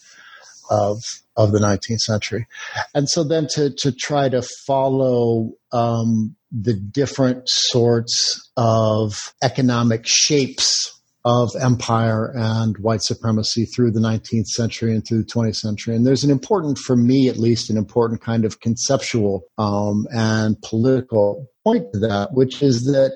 [0.69, 1.01] of
[1.37, 2.47] of the 19th century.
[2.93, 10.91] And so then to to try to follow um, the different sorts of economic shapes
[11.25, 15.95] of empire and white supremacy through the 19th century and through the 20th century.
[15.95, 20.61] And there's an important, for me at least, an important kind of conceptual um, and
[20.61, 23.11] political point to that, which is that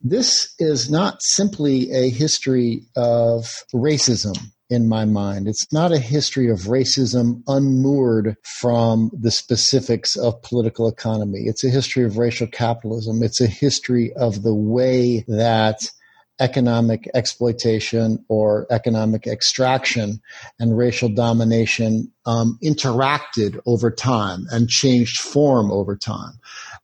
[0.00, 4.36] this is not simply a history of racism
[4.68, 5.46] in my mind.
[5.46, 11.42] It's not a history of racism unmoored from the specifics of political economy.
[11.46, 13.22] It's a history of racial capitalism.
[13.22, 15.90] It's a history of the way that
[16.38, 20.20] economic exploitation or economic extraction
[20.58, 26.32] and racial domination um, interacted over time and changed form over time.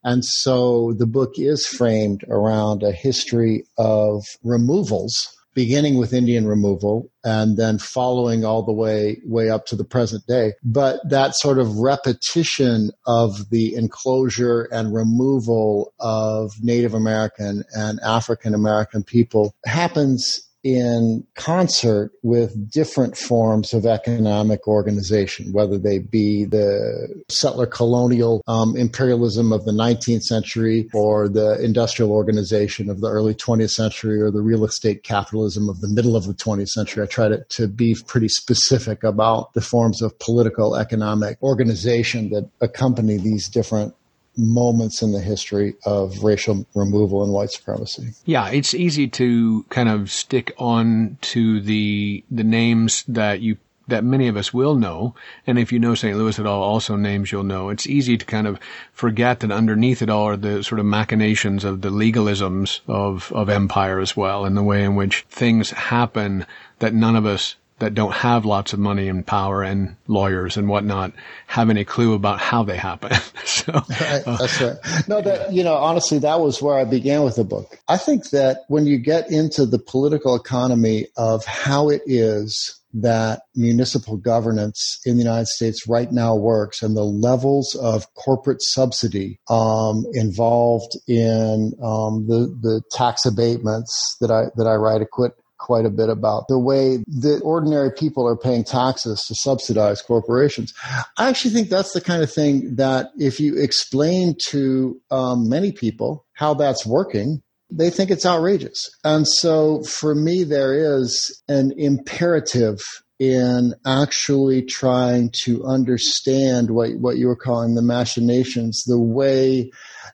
[0.05, 7.11] And so the book is framed around a history of removals beginning with Indian removal
[7.25, 10.53] and then following all the way way up to the present day.
[10.63, 18.55] But that sort of repetition of the enclosure and removal of Native American and African
[18.55, 27.23] American people happens in concert with different forms of economic organization, whether they be the
[27.29, 33.35] settler colonial um, imperialism of the 19th century or the industrial organization of the early
[33.35, 37.03] 20th century or the real estate capitalism of the middle of the 20th century.
[37.03, 42.49] I try to, to be pretty specific about the forms of political economic organization that
[42.61, 43.95] accompany these different
[44.37, 48.13] moments in the history of racial removal and white supremacy.
[48.25, 53.59] Yeah, it's easy to kind of stick on to the the names that you
[53.89, 55.15] that many of us will know,
[55.47, 56.17] and if you know St.
[56.17, 57.69] Louis at all, also names you'll know.
[57.69, 58.59] It's easy to kind of
[58.93, 63.49] forget that underneath it all are the sort of machinations of the legalisms of, of
[63.49, 66.47] empire as well, and the way in which things happen
[66.79, 70.69] that none of us that don't have lots of money and power and lawyers and
[70.69, 71.13] whatnot
[71.49, 73.11] have any clue about how they happen.
[73.45, 74.77] so right, that's right.
[75.09, 77.77] No, that you know, honestly, that was where I began with the book.
[77.89, 83.43] I think that when you get into the political economy of how it is that
[83.57, 89.41] municipal governance in the United States right now works and the levels of corporate subsidy
[89.49, 95.33] um, involved in um, the the tax abatements that I that I write a quit
[95.63, 100.75] quite a bit about the way that ordinary people are paying taxes to subsidize corporations.
[101.17, 105.71] I actually think that's the kind of thing that if you explain to um, many
[105.71, 108.91] people how that's working, they think it's outrageous.
[109.05, 112.81] And so for me, there is an imperative
[113.21, 119.71] in actually trying to understand what, what you were calling the machinations, the way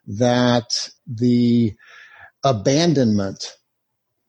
[0.07, 1.75] that the
[2.45, 3.58] abandonment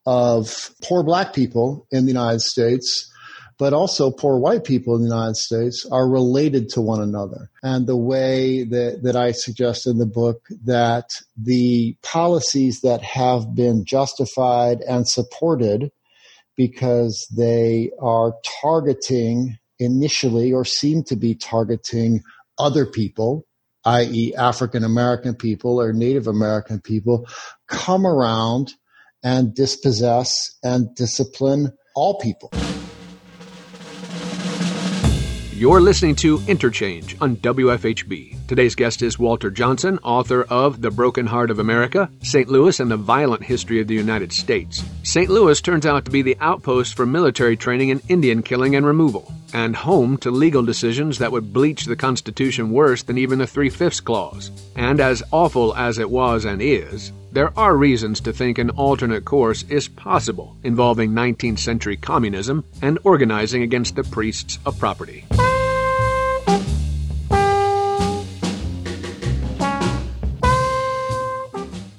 [0.05, 3.11] of poor black people in the United States,
[3.57, 7.49] but also poor white people in the United States are related to one another.
[7.61, 13.53] And the way that, that I suggest in the book that the policies that have
[13.53, 15.91] been justified and supported
[16.55, 22.21] because they are targeting initially or seem to be targeting
[22.57, 23.45] other people,
[23.85, 27.27] i.e., African American people or Native American people,
[27.67, 28.73] come around
[29.23, 32.51] and dispossess and discipline all people.
[35.53, 38.47] You're listening to Interchange on WFHB.
[38.47, 42.47] Today's guest is Walter Johnson, author of The Broken Heart of America, St.
[42.47, 44.81] Louis and the Violent History of the United States.
[45.03, 45.29] St.
[45.29, 49.33] Louis turns out to be the outpost for military training in Indian killing and removal.
[49.53, 53.69] and home to legal decisions that would bleach the Constitution worse than even the Three
[53.69, 54.51] Fifths Clause.
[54.75, 59.25] And as awful as it was and is, there are reasons to think an alternate
[59.25, 65.25] course is possible involving 19th century communism and organizing against the priests of property.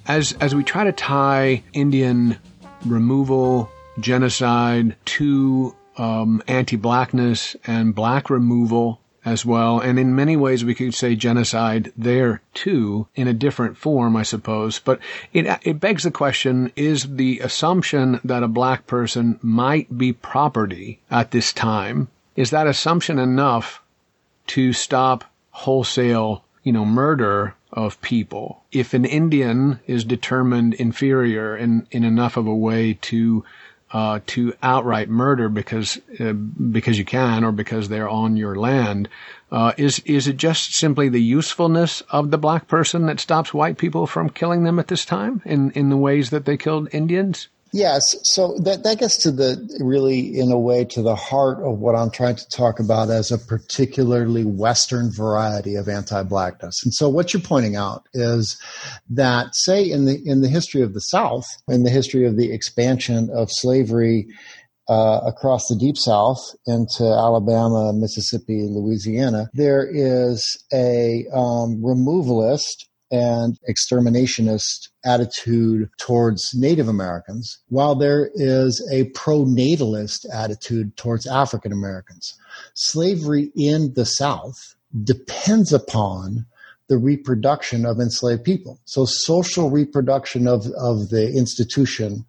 [0.06, 2.36] As, as we try to tie Indian
[2.84, 3.70] removal,
[4.00, 9.80] genocide to um, anti blackness and black removal as well.
[9.80, 14.22] And in many ways, we could say genocide there too, in a different form, I
[14.22, 14.78] suppose.
[14.78, 14.98] But
[15.32, 21.00] it, it begs the question, is the assumption that a black person might be property
[21.10, 23.82] at this time, is that assumption enough
[24.48, 28.62] to stop wholesale, you know, murder of people.
[28.72, 33.44] If an Indian is determined inferior in, in enough of a way to
[33.92, 39.08] uh, to outright murder because uh, because you can or because they're on your land,
[39.50, 43.78] uh, is is it just simply the usefulness of the black person that stops white
[43.78, 47.48] people from killing them at this time in in the ways that they killed Indians?
[47.72, 51.78] Yes, so that that gets to the really, in a way, to the heart of
[51.78, 56.84] what I'm trying to talk about as a particularly Western variety of anti-blackness.
[56.84, 58.60] And so, what you're pointing out is
[59.10, 62.52] that, say, in the in the history of the South, in the history of the
[62.52, 64.26] expansion of slavery
[64.88, 73.58] uh, across the deep south into Alabama, Mississippi, Louisiana, there is a um, removalist and
[73.68, 82.38] exterminationist attitude towards Native Americans, while there is a pro-natalist attitude towards African Americans.
[82.74, 86.46] Slavery in the South depends upon
[86.88, 88.80] the reproduction of enslaved people.
[88.84, 92.24] So social reproduction of, of the institution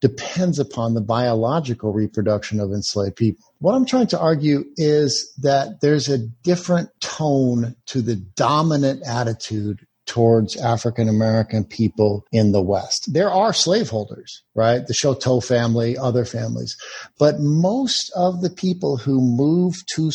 [0.00, 3.46] depends upon the biological reproduction of enslaved people.
[3.60, 9.86] What I'm trying to argue is that there's a different tone to the dominant attitude
[10.06, 13.12] towards African American people in the West.
[13.12, 14.86] There are slaveholders, right?
[14.86, 16.76] The Chouteau family, other families,
[17.18, 20.10] but most of the people who moved to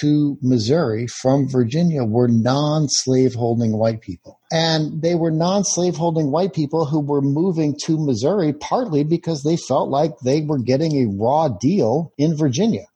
[0.00, 4.40] to Missouri from Virginia were non-slaveholding white people.
[4.52, 9.90] And they were non-slaveholding white people who were moving to Missouri partly because they felt
[9.90, 12.86] like they were getting a raw deal in Virginia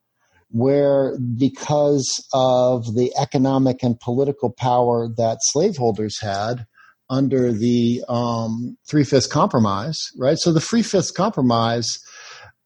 [0.51, 6.65] where because of the economic and political power that slaveholders had
[7.09, 10.37] under the um, Three Fifths Compromise, right?
[10.37, 11.99] So the Three Fifths Compromise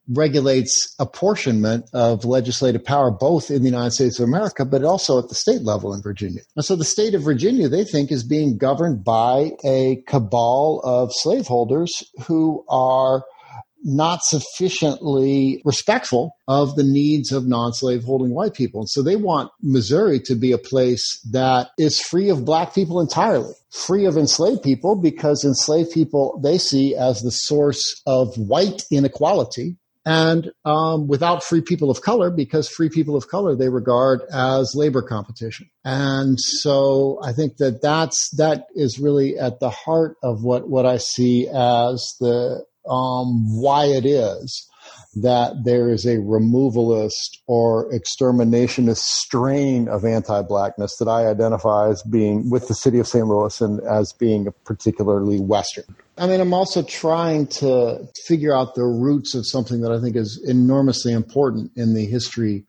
[0.07, 5.29] regulates apportionment of legislative power both in the United States of America, but also at
[5.29, 6.41] the state level in Virginia.
[6.55, 11.09] And so the state of Virginia, they think, is being governed by a cabal of
[11.11, 13.23] slaveholders who are
[13.85, 18.81] not sufficiently respectful of the needs of non-slave holding white people.
[18.81, 22.99] And so they want Missouri to be a place that is free of black people
[22.99, 28.83] entirely, free of enslaved people because enslaved people they see as the source of white
[28.91, 34.21] inequality and um, without free people of color because free people of color they regard
[34.31, 40.15] as labor competition and so i think that that's that is really at the heart
[40.21, 44.69] of what what i see as the um, why it is
[45.15, 52.49] that there is a removalist or exterminationist strain of anti-blackness that I identify as being
[52.49, 53.25] with the city of St.
[53.25, 55.85] Louis and as being particularly Western.
[56.17, 60.15] I mean, I'm also trying to figure out the roots of something that I think
[60.15, 62.65] is enormously important in the history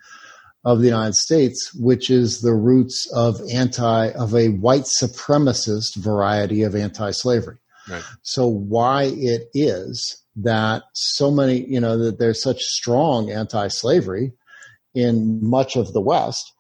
[0.64, 6.62] of the United States, which is the roots of anti, of a white supremacist variety
[6.62, 7.59] of anti-slavery.
[7.89, 8.03] Right.
[8.22, 14.32] So why it is that so many, you know, that there's such strong anti-slavery
[14.95, 16.53] in much of the West,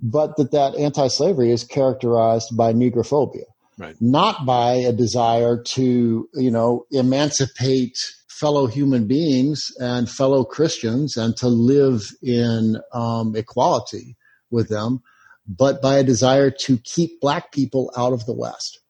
[0.00, 3.44] but that that anti-slavery is characterized by negrophobia,
[3.78, 3.96] right.
[4.00, 7.96] not by a desire to, you know, emancipate
[8.28, 14.16] fellow human beings and fellow Christians and to live in um, equality
[14.50, 15.02] with them,
[15.46, 18.80] but by a desire to keep black people out of the West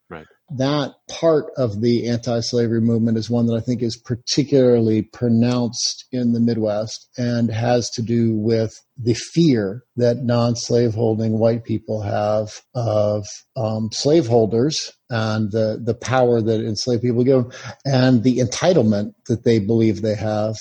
[0.57, 6.33] that part of the anti-slavery movement is one that I think is particularly pronounced in
[6.33, 13.27] the Midwest and has to do with the fear that non-slaveholding white people have of
[13.57, 17.53] um, slaveholders and the the power that enslaved people give them,
[17.85, 20.57] and the entitlement that they believe they have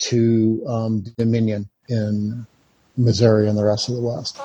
[0.00, 2.46] to um, dominion in
[2.96, 4.38] Missouri and the rest of the West.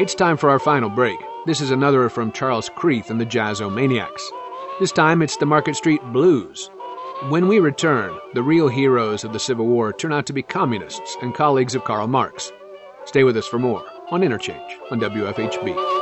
[0.00, 1.18] It's time for our final break.
[1.44, 4.22] This is another from Charles Creath and the Jazzomaniacs.
[4.80, 6.70] This time it's the Market Street Blues.
[7.28, 11.18] When we return, the real heroes of the Civil War turn out to be communists
[11.20, 12.50] and colleagues of Karl Marx.
[13.04, 15.99] Stay with us for more on Interchange on WFHB.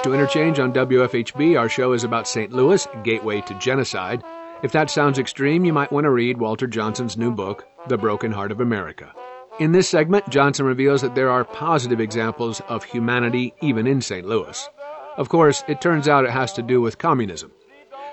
[0.00, 1.58] Back to Interchange on WFHB.
[1.58, 2.52] Our show is about St.
[2.52, 4.22] Louis, Gateway to Genocide.
[4.62, 8.32] If that sounds extreme, you might want to read Walter Johnson's new book, The Broken
[8.32, 9.12] Heart of America.
[9.58, 14.26] In this segment, Johnson reveals that there are positive examples of humanity even in St.
[14.26, 14.70] Louis.
[15.18, 17.52] Of course, it turns out it has to do with communism.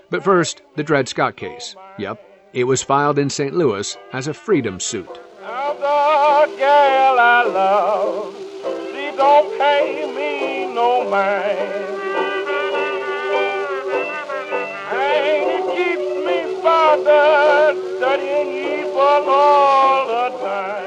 [0.10, 1.74] But first, the Dred Scott case.
[2.00, 2.22] Yep,
[2.52, 3.54] it was filed in St.
[3.54, 5.08] Louis as a freedom suit.
[10.78, 11.58] No mind.
[14.94, 16.38] And it keeps me
[17.98, 20.78] studying evil all the time.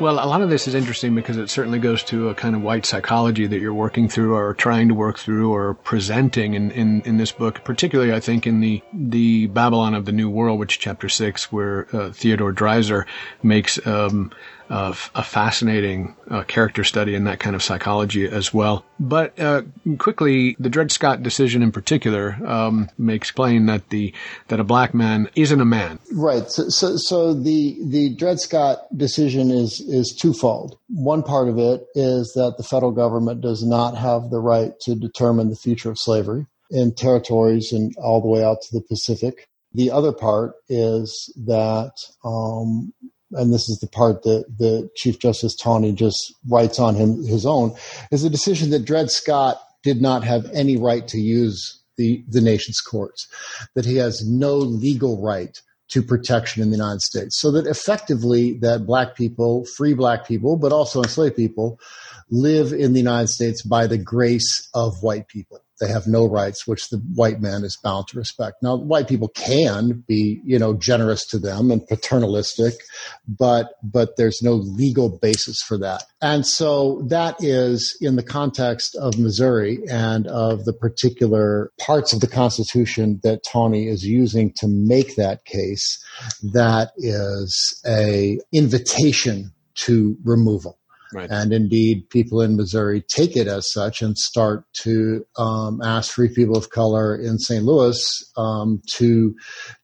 [0.00, 2.62] Well, a lot of this is interesting because it certainly goes to a kind of
[2.62, 7.02] white psychology that you're working through or trying to work through or presenting in, in,
[7.02, 10.80] in this book, particularly I think in the, the Babylon of the New World, which
[10.80, 13.06] chapter six, where uh, Theodore Dreiser
[13.44, 14.32] makes um,
[14.68, 18.84] of a fascinating uh, character study in that kind of psychology as well.
[19.00, 19.62] But uh,
[19.98, 24.12] quickly, the Dred Scott decision in particular um, makes plain that the
[24.48, 25.98] that a black man isn't a man.
[26.12, 26.50] Right.
[26.50, 30.78] So, so, so the the Dred Scott decision is is twofold.
[30.88, 34.94] One part of it is that the federal government does not have the right to
[34.94, 39.48] determine the future of slavery in territories and all the way out to the Pacific.
[39.72, 41.92] The other part is that
[42.24, 42.92] um,
[43.32, 47.44] and this is the part that the Chief Justice Taney just writes on him his
[47.44, 47.74] own,
[48.10, 52.40] is a decision that Dred Scott did not have any right to use the, the
[52.40, 53.26] nation's courts,
[53.74, 57.40] that he has no legal right to protection in the United States.
[57.40, 61.80] So that effectively that black people, free black people, but also enslaved people,
[62.30, 65.60] live in the United States by the grace of white people.
[65.80, 68.62] They have no rights, which the white man is bound to respect.
[68.62, 72.74] Now, white people can be, you know, generous to them and paternalistic,
[73.26, 76.04] but but there's no legal basis for that.
[76.20, 82.20] And so that is in the context of Missouri and of the particular parts of
[82.20, 86.02] the Constitution that Taney is using to make that case.
[86.52, 90.78] That is a invitation to removal.
[91.12, 91.30] Right.
[91.30, 96.28] And indeed, people in Missouri take it as such and start to um, ask free
[96.28, 97.64] people of color in St.
[97.64, 97.98] Louis
[98.36, 99.34] um, to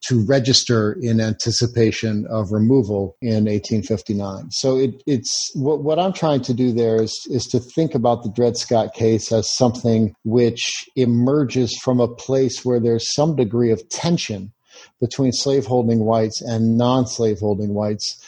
[0.08, 4.50] to register in anticipation of removal in 1859.
[4.50, 8.22] So it, it's what, what I'm trying to do there is is to think about
[8.22, 13.70] the Dred Scott case as something which emerges from a place where there's some degree
[13.70, 14.52] of tension
[15.00, 18.20] between slaveholding whites and non-slaveholding whites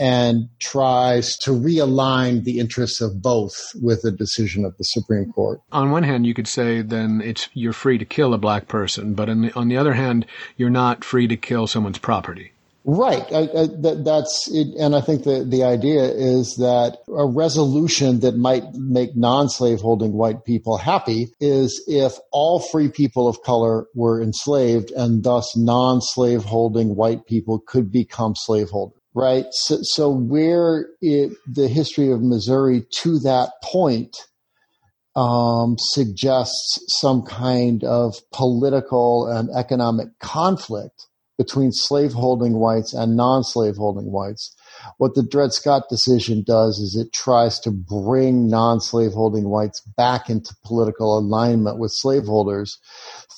[0.00, 5.60] and tries to realign the interests of both with a decision of the Supreme Court.
[5.72, 9.12] On one hand, you could say then it's you're free to kill a black person,
[9.12, 10.24] but on the, on the other hand,
[10.56, 12.52] you're not free to kill someone's property.
[12.84, 13.30] Right.
[13.30, 14.68] I, I, that, that's it.
[14.80, 20.46] And I think the, the idea is that a resolution that might make non-slaveholding white
[20.46, 27.26] people happy is if all free people of color were enslaved and thus non-slaveholding white
[27.26, 29.46] people could become slaveholders right?
[29.50, 34.16] So, so where it, the history of Missouri to that point
[35.16, 41.06] um, suggests some kind of political and economic conflict
[41.36, 44.54] between slaveholding whites and non-slaveholding whites
[44.98, 50.54] What the Dred Scott decision does is it tries to bring non-slaveholding whites back into
[50.64, 52.78] political alignment with slaveholders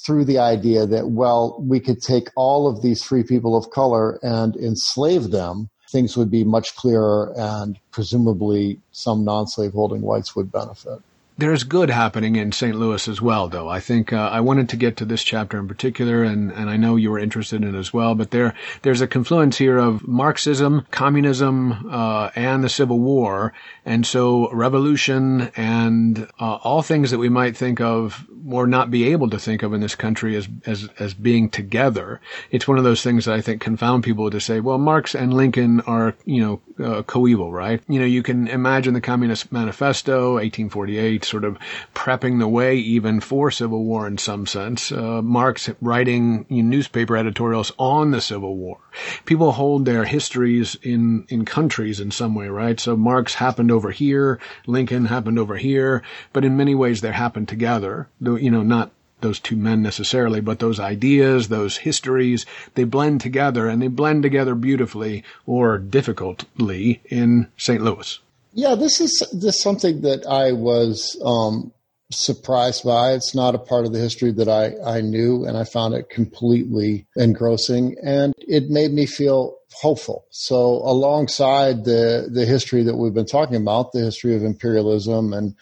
[0.04, 4.18] through the idea that, well, we could take all of these free people of color
[4.22, 5.68] and enslave them.
[5.90, 11.00] Things would be much clearer and presumably some non-slaveholding whites would benefit.
[11.38, 12.76] There's good happening in St.
[12.76, 13.68] Louis as well, though.
[13.68, 16.76] I think uh, I wanted to get to this chapter in particular, and, and I
[16.76, 18.14] know you were interested in it as well.
[18.14, 23.54] But there there's a confluence here of Marxism, communism, uh, and the Civil War,
[23.86, 29.10] and so revolution and uh, all things that we might think of or not be
[29.12, 32.20] able to think of in this country as as as being together.
[32.50, 35.34] It's one of those things that I think confound people to say, well, Marx and
[35.34, 37.82] Lincoln are you know uh, coeval, right?
[37.88, 41.58] You know, you can imagine the Communist Manifesto, 1848 sort of
[41.94, 44.92] prepping the way even for civil war in some sense.
[44.92, 48.78] Uh, Marx writing newspaper editorials on the Civil War.
[49.24, 52.78] People hold their histories in, in countries in some way, right?
[52.78, 57.48] So Marx happened over here, Lincoln happened over here, but in many ways they happened
[57.48, 58.08] together.
[58.36, 63.68] You know, not those two men necessarily, but those ideas, those histories, they blend together
[63.68, 67.82] and they blend together beautifully or difficultly in St.
[67.82, 68.18] Louis.
[68.52, 71.72] Yeah, this is this something that I was um,
[72.10, 73.12] surprised by.
[73.12, 76.10] It's not a part of the history that I, I knew, and I found it
[76.10, 80.26] completely engrossing, and it made me feel hopeful.
[80.30, 85.54] So, alongside the the history that we've been talking about, the history of imperialism and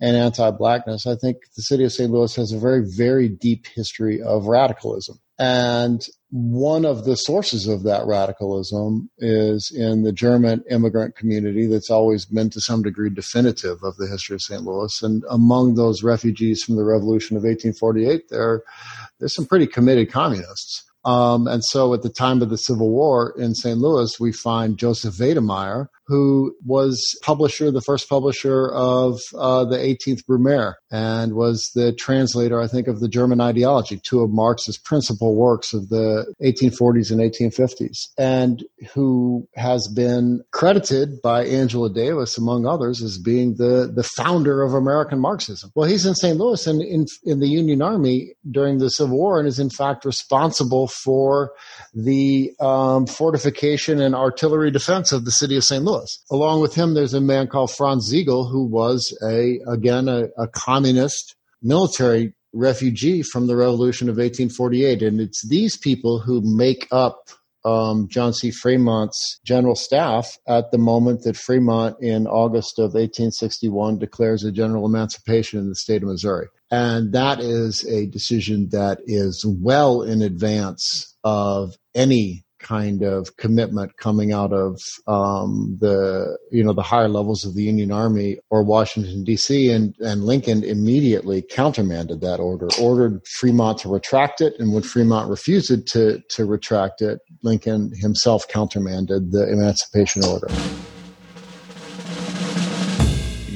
[0.00, 2.10] and anti-blackness, I think the city of St.
[2.10, 5.20] Louis has a very very deep history of radicalism.
[5.38, 11.90] And one of the sources of that radicalism is in the German immigrant community that's
[11.90, 14.62] always been to some degree definitive of the history of St.
[14.62, 15.02] Louis.
[15.02, 18.62] And among those refugees from the revolution of 1848, there,
[19.18, 20.84] there's some pretty committed communists.
[21.06, 23.78] Um, and so at the time of the Civil War in St.
[23.78, 30.24] Louis, we find Joseph Weydemeyer, who was publisher, the first publisher of uh, the 18th
[30.24, 35.34] Brumaire, and was the translator, I think, of the German ideology, two of Marx's principal
[35.34, 42.66] works of the 1840s and 1850s, and who has been credited by Angela Davis, among
[42.66, 45.72] others, as being the, the founder of American Marxism.
[45.74, 46.38] Well, he's in St.
[46.38, 50.04] Louis and in, in the Union Army during the Civil War and is in fact
[50.04, 51.52] responsible for
[51.94, 55.82] the um, fortification and artillery defense of the city of St.
[55.82, 55.95] Louis.
[56.30, 60.48] Along with him, there's a man called Franz Sigel, who was a again a, a
[60.48, 67.28] communist military refugee from the Revolution of 1848, and it's these people who make up
[67.66, 68.50] um, John C.
[68.50, 74.86] Fremont's general staff at the moment that Fremont, in August of 1861, declares a general
[74.86, 76.46] emancipation in the state of Missouri.
[76.70, 83.96] And that is a decision that is well in advance of any kind of commitment
[83.96, 88.64] coming out of um, the you know the higher levels of the Union Army or
[88.64, 89.70] Washington D.C.
[89.70, 95.30] and and Lincoln immediately countermanded that order, ordered Fremont to retract it, and when Fremont
[95.30, 100.48] refused to to retract it, Lincoln himself countermanded the Emancipation Order.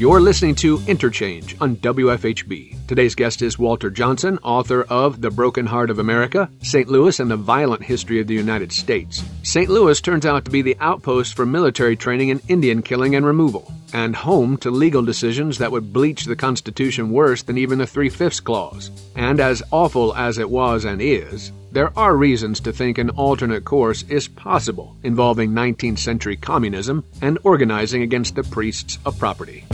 [0.01, 2.86] You're listening to Interchange on WFHB.
[2.86, 6.88] Today's guest is Walter Johnson, author of The Broken Heart of America, St.
[6.88, 9.22] Louis and the Violent History of the United States.
[9.42, 9.68] St.
[9.68, 13.74] Louis turns out to be the outpost for military training in Indian killing and removal,
[13.92, 18.09] and home to legal decisions that would bleach the Constitution worse than even the Three
[18.09, 18.90] Fifths Clause.
[19.16, 23.66] And as awful as it was and is, there are reasons to think an alternate
[23.66, 29.66] course is possible involving 19th century communism and organizing against the priests of property.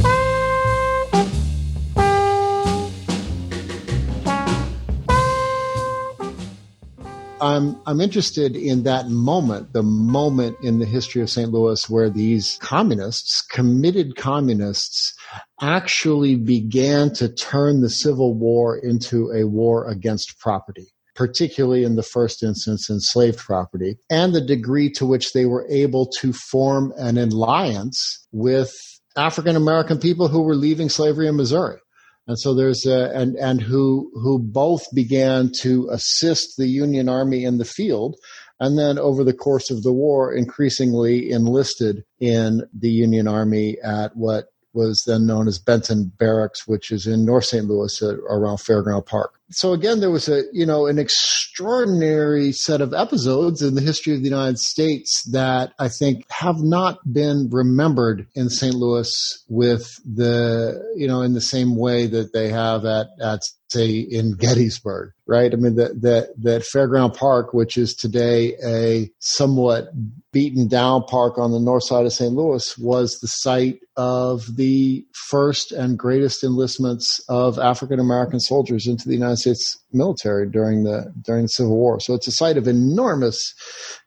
[7.40, 11.50] I'm I'm interested in that moment, the moment in the history of St.
[11.52, 15.14] Louis where these communists, committed communists,
[15.60, 22.02] actually began to turn the Civil War into a war against property particularly in the
[22.02, 27.16] first instance enslaved property, and the degree to which they were able to form an
[27.16, 28.70] alliance with
[29.16, 31.78] African American people who were leaving slavery in Missouri
[32.26, 37.44] and so there's a, and and who who both began to assist the Union Army
[37.44, 38.16] in the field,
[38.58, 44.16] and then over the course of the war, increasingly enlisted in the Union Army at
[44.16, 44.46] what
[44.76, 47.64] was then known as Benton Barracks, which is in North St.
[47.64, 52.80] Louis uh, around Fairground Park so again, there was a you know an extraordinary set
[52.80, 57.48] of episodes in the history of the United States that I think have not been
[57.50, 58.74] remembered in St.
[58.74, 59.10] Louis
[59.48, 64.34] with the you know in the same way that they have at at say in
[64.34, 65.12] Gettysburg.
[65.26, 65.52] Right?
[65.52, 69.88] I mean, that, that, that Fairground Park, which is today a somewhat
[70.32, 72.32] beaten down park on the north side of St.
[72.32, 79.08] Louis was the site of the first and greatest enlistments of African American soldiers into
[79.08, 82.00] the United States military during the during the Civil War.
[82.00, 83.38] So it's a site of enormous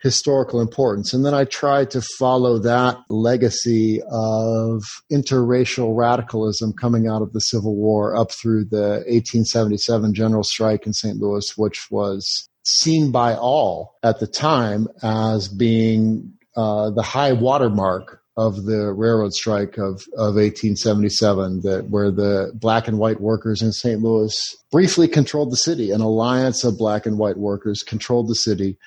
[0.01, 1.13] historical importance.
[1.13, 7.41] And then I tried to follow that legacy of interracial radicalism coming out of the
[7.41, 11.17] Civil War up through the 1877 general strike in St.
[11.17, 18.18] Louis, which was seen by all at the time as being uh, the high watermark
[18.39, 23.73] of the railroad strike of, of 1877 that where the black and white workers in
[23.73, 24.01] St.
[24.01, 24.33] Louis
[24.71, 25.91] briefly controlled the city.
[25.91, 28.77] An alliance of black and white workers controlled the city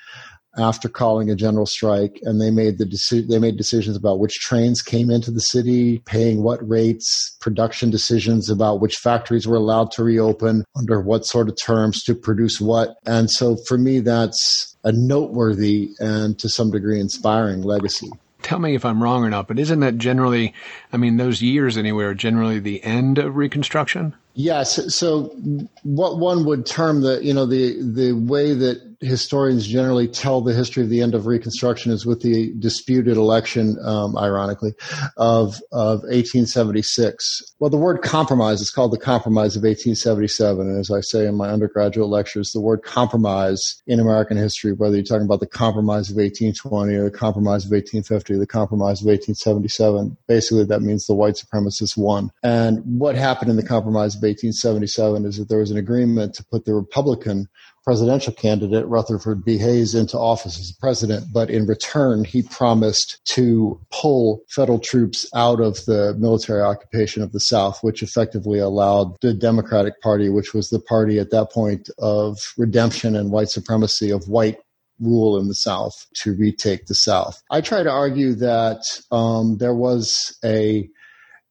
[0.57, 4.39] after calling a general strike, and they made the deci- they made decisions about which
[4.39, 9.91] trains came into the city, paying what rates, production decisions about which factories were allowed
[9.91, 12.95] to reopen under what sort of terms to produce what.
[13.05, 18.09] And so, for me, that's a noteworthy and to some degree inspiring legacy.
[18.43, 20.53] Tell me if I'm wrong or not, but isn't that generally,
[20.91, 24.13] I mean, those years anywhere, generally the end of Reconstruction?
[24.35, 24.93] Yes.
[24.93, 25.35] So,
[25.83, 30.53] what one would term the, you know, the the way that historians generally tell the
[30.53, 34.73] history of the end of Reconstruction is with the disputed election, um, ironically,
[35.17, 37.41] of of 1876.
[37.59, 41.35] Well, the word compromise is called the Compromise of 1877, and as I say in
[41.35, 46.09] my undergraduate lectures, the word compromise in American history, whether you're talking about the Compromise
[46.09, 51.05] of 1820 or the Compromise of 1850, or the Compromise of 1877, basically that means
[51.05, 52.31] the white supremacists won.
[52.43, 56.45] And what happened in the Compromise of 1877 is that there was an agreement to
[56.45, 57.47] put the Republican
[57.83, 59.57] presidential candidate Rutherford B.
[59.57, 65.59] Hayes into office as president, but in return, he promised to pull federal troops out
[65.59, 70.69] of the military occupation of the South, which effectively allowed the Democratic Party, which was
[70.69, 74.57] the party at that point of redemption and white supremacy of white
[74.99, 77.41] rule in the South, to retake the South.
[77.51, 80.89] I try to argue that um, there was a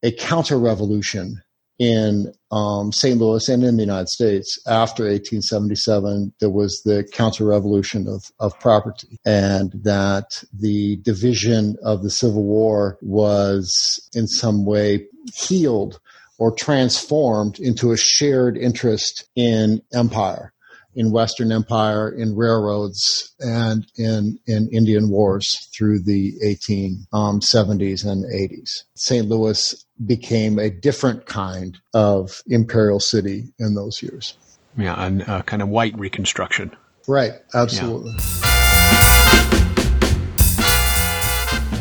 [0.05, 1.41] a counter revolution
[1.83, 3.18] in um, St.
[3.18, 8.57] Louis and in the United States after 1877, there was the counter revolution of, of
[8.61, 13.68] property, and that the division of the Civil War was
[14.14, 15.99] in some way healed
[16.39, 20.51] or transformed into a shared interest in empire
[20.95, 28.24] in Western Empire, in railroads, and in, in Indian wars through the 1870s um, and
[28.24, 28.82] 80s.
[28.95, 29.26] St.
[29.28, 29.74] Louis
[30.05, 34.34] became a different kind of imperial city in those years.
[34.76, 36.74] Yeah, and uh, kind of white reconstruction.
[37.07, 38.12] Right, absolutely.
[38.12, 38.49] Yeah.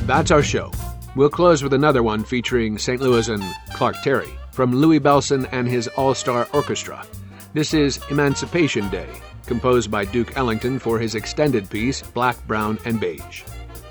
[0.05, 0.71] That's our show.
[1.15, 3.01] We'll close with another one featuring St.
[3.01, 3.43] Louis and
[3.73, 7.05] Clark Terry from Louis Bellson and his All Star Orchestra.
[7.53, 9.09] This is Emancipation Day,
[9.45, 13.43] composed by Duke Ellington for his extended piece, Black, Brown, and Beige.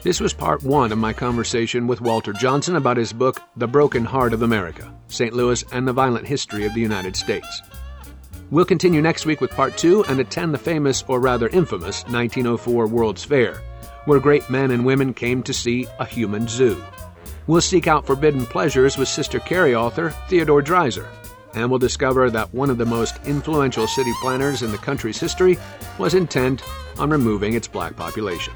[0.02, 4.02] This was part one of my conversation with Walter Johnson about his book, The Broken
[4.02, 5.34] Heart of America St.
[5.34, 7.60] Louis and the Violent History of the United States.
[8.50, 12.86] We'll continue next week with part two and attend the famous, or rather infamous, 1904
[12.86, 13.60] World's Fair,
[14.06, 16.82] where great men and women came to see a human zoo.
[17.46, 21.08] We'll seek out forbidden pleasures with Sister Carrie author Theodore Dreiser
[21.54, 25.58] and will discover that one of the most influential city planners in the country's history
[25.98, 26.62] was intent
[26.98, 28.54] on removing its black population.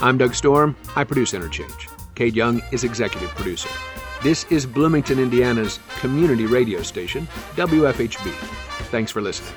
[0.00, 0.76] I'm Doug Storm.
[0.96, 1.88] I produce Interchange.
[2.14, 3.68] Kate Young is executive producer.
[4.22, 7.26] This is Bloomington, Indiana's community radio station,
[7.56, 8.32] WFHB.
[8.90, 9.54] Thanks for listening.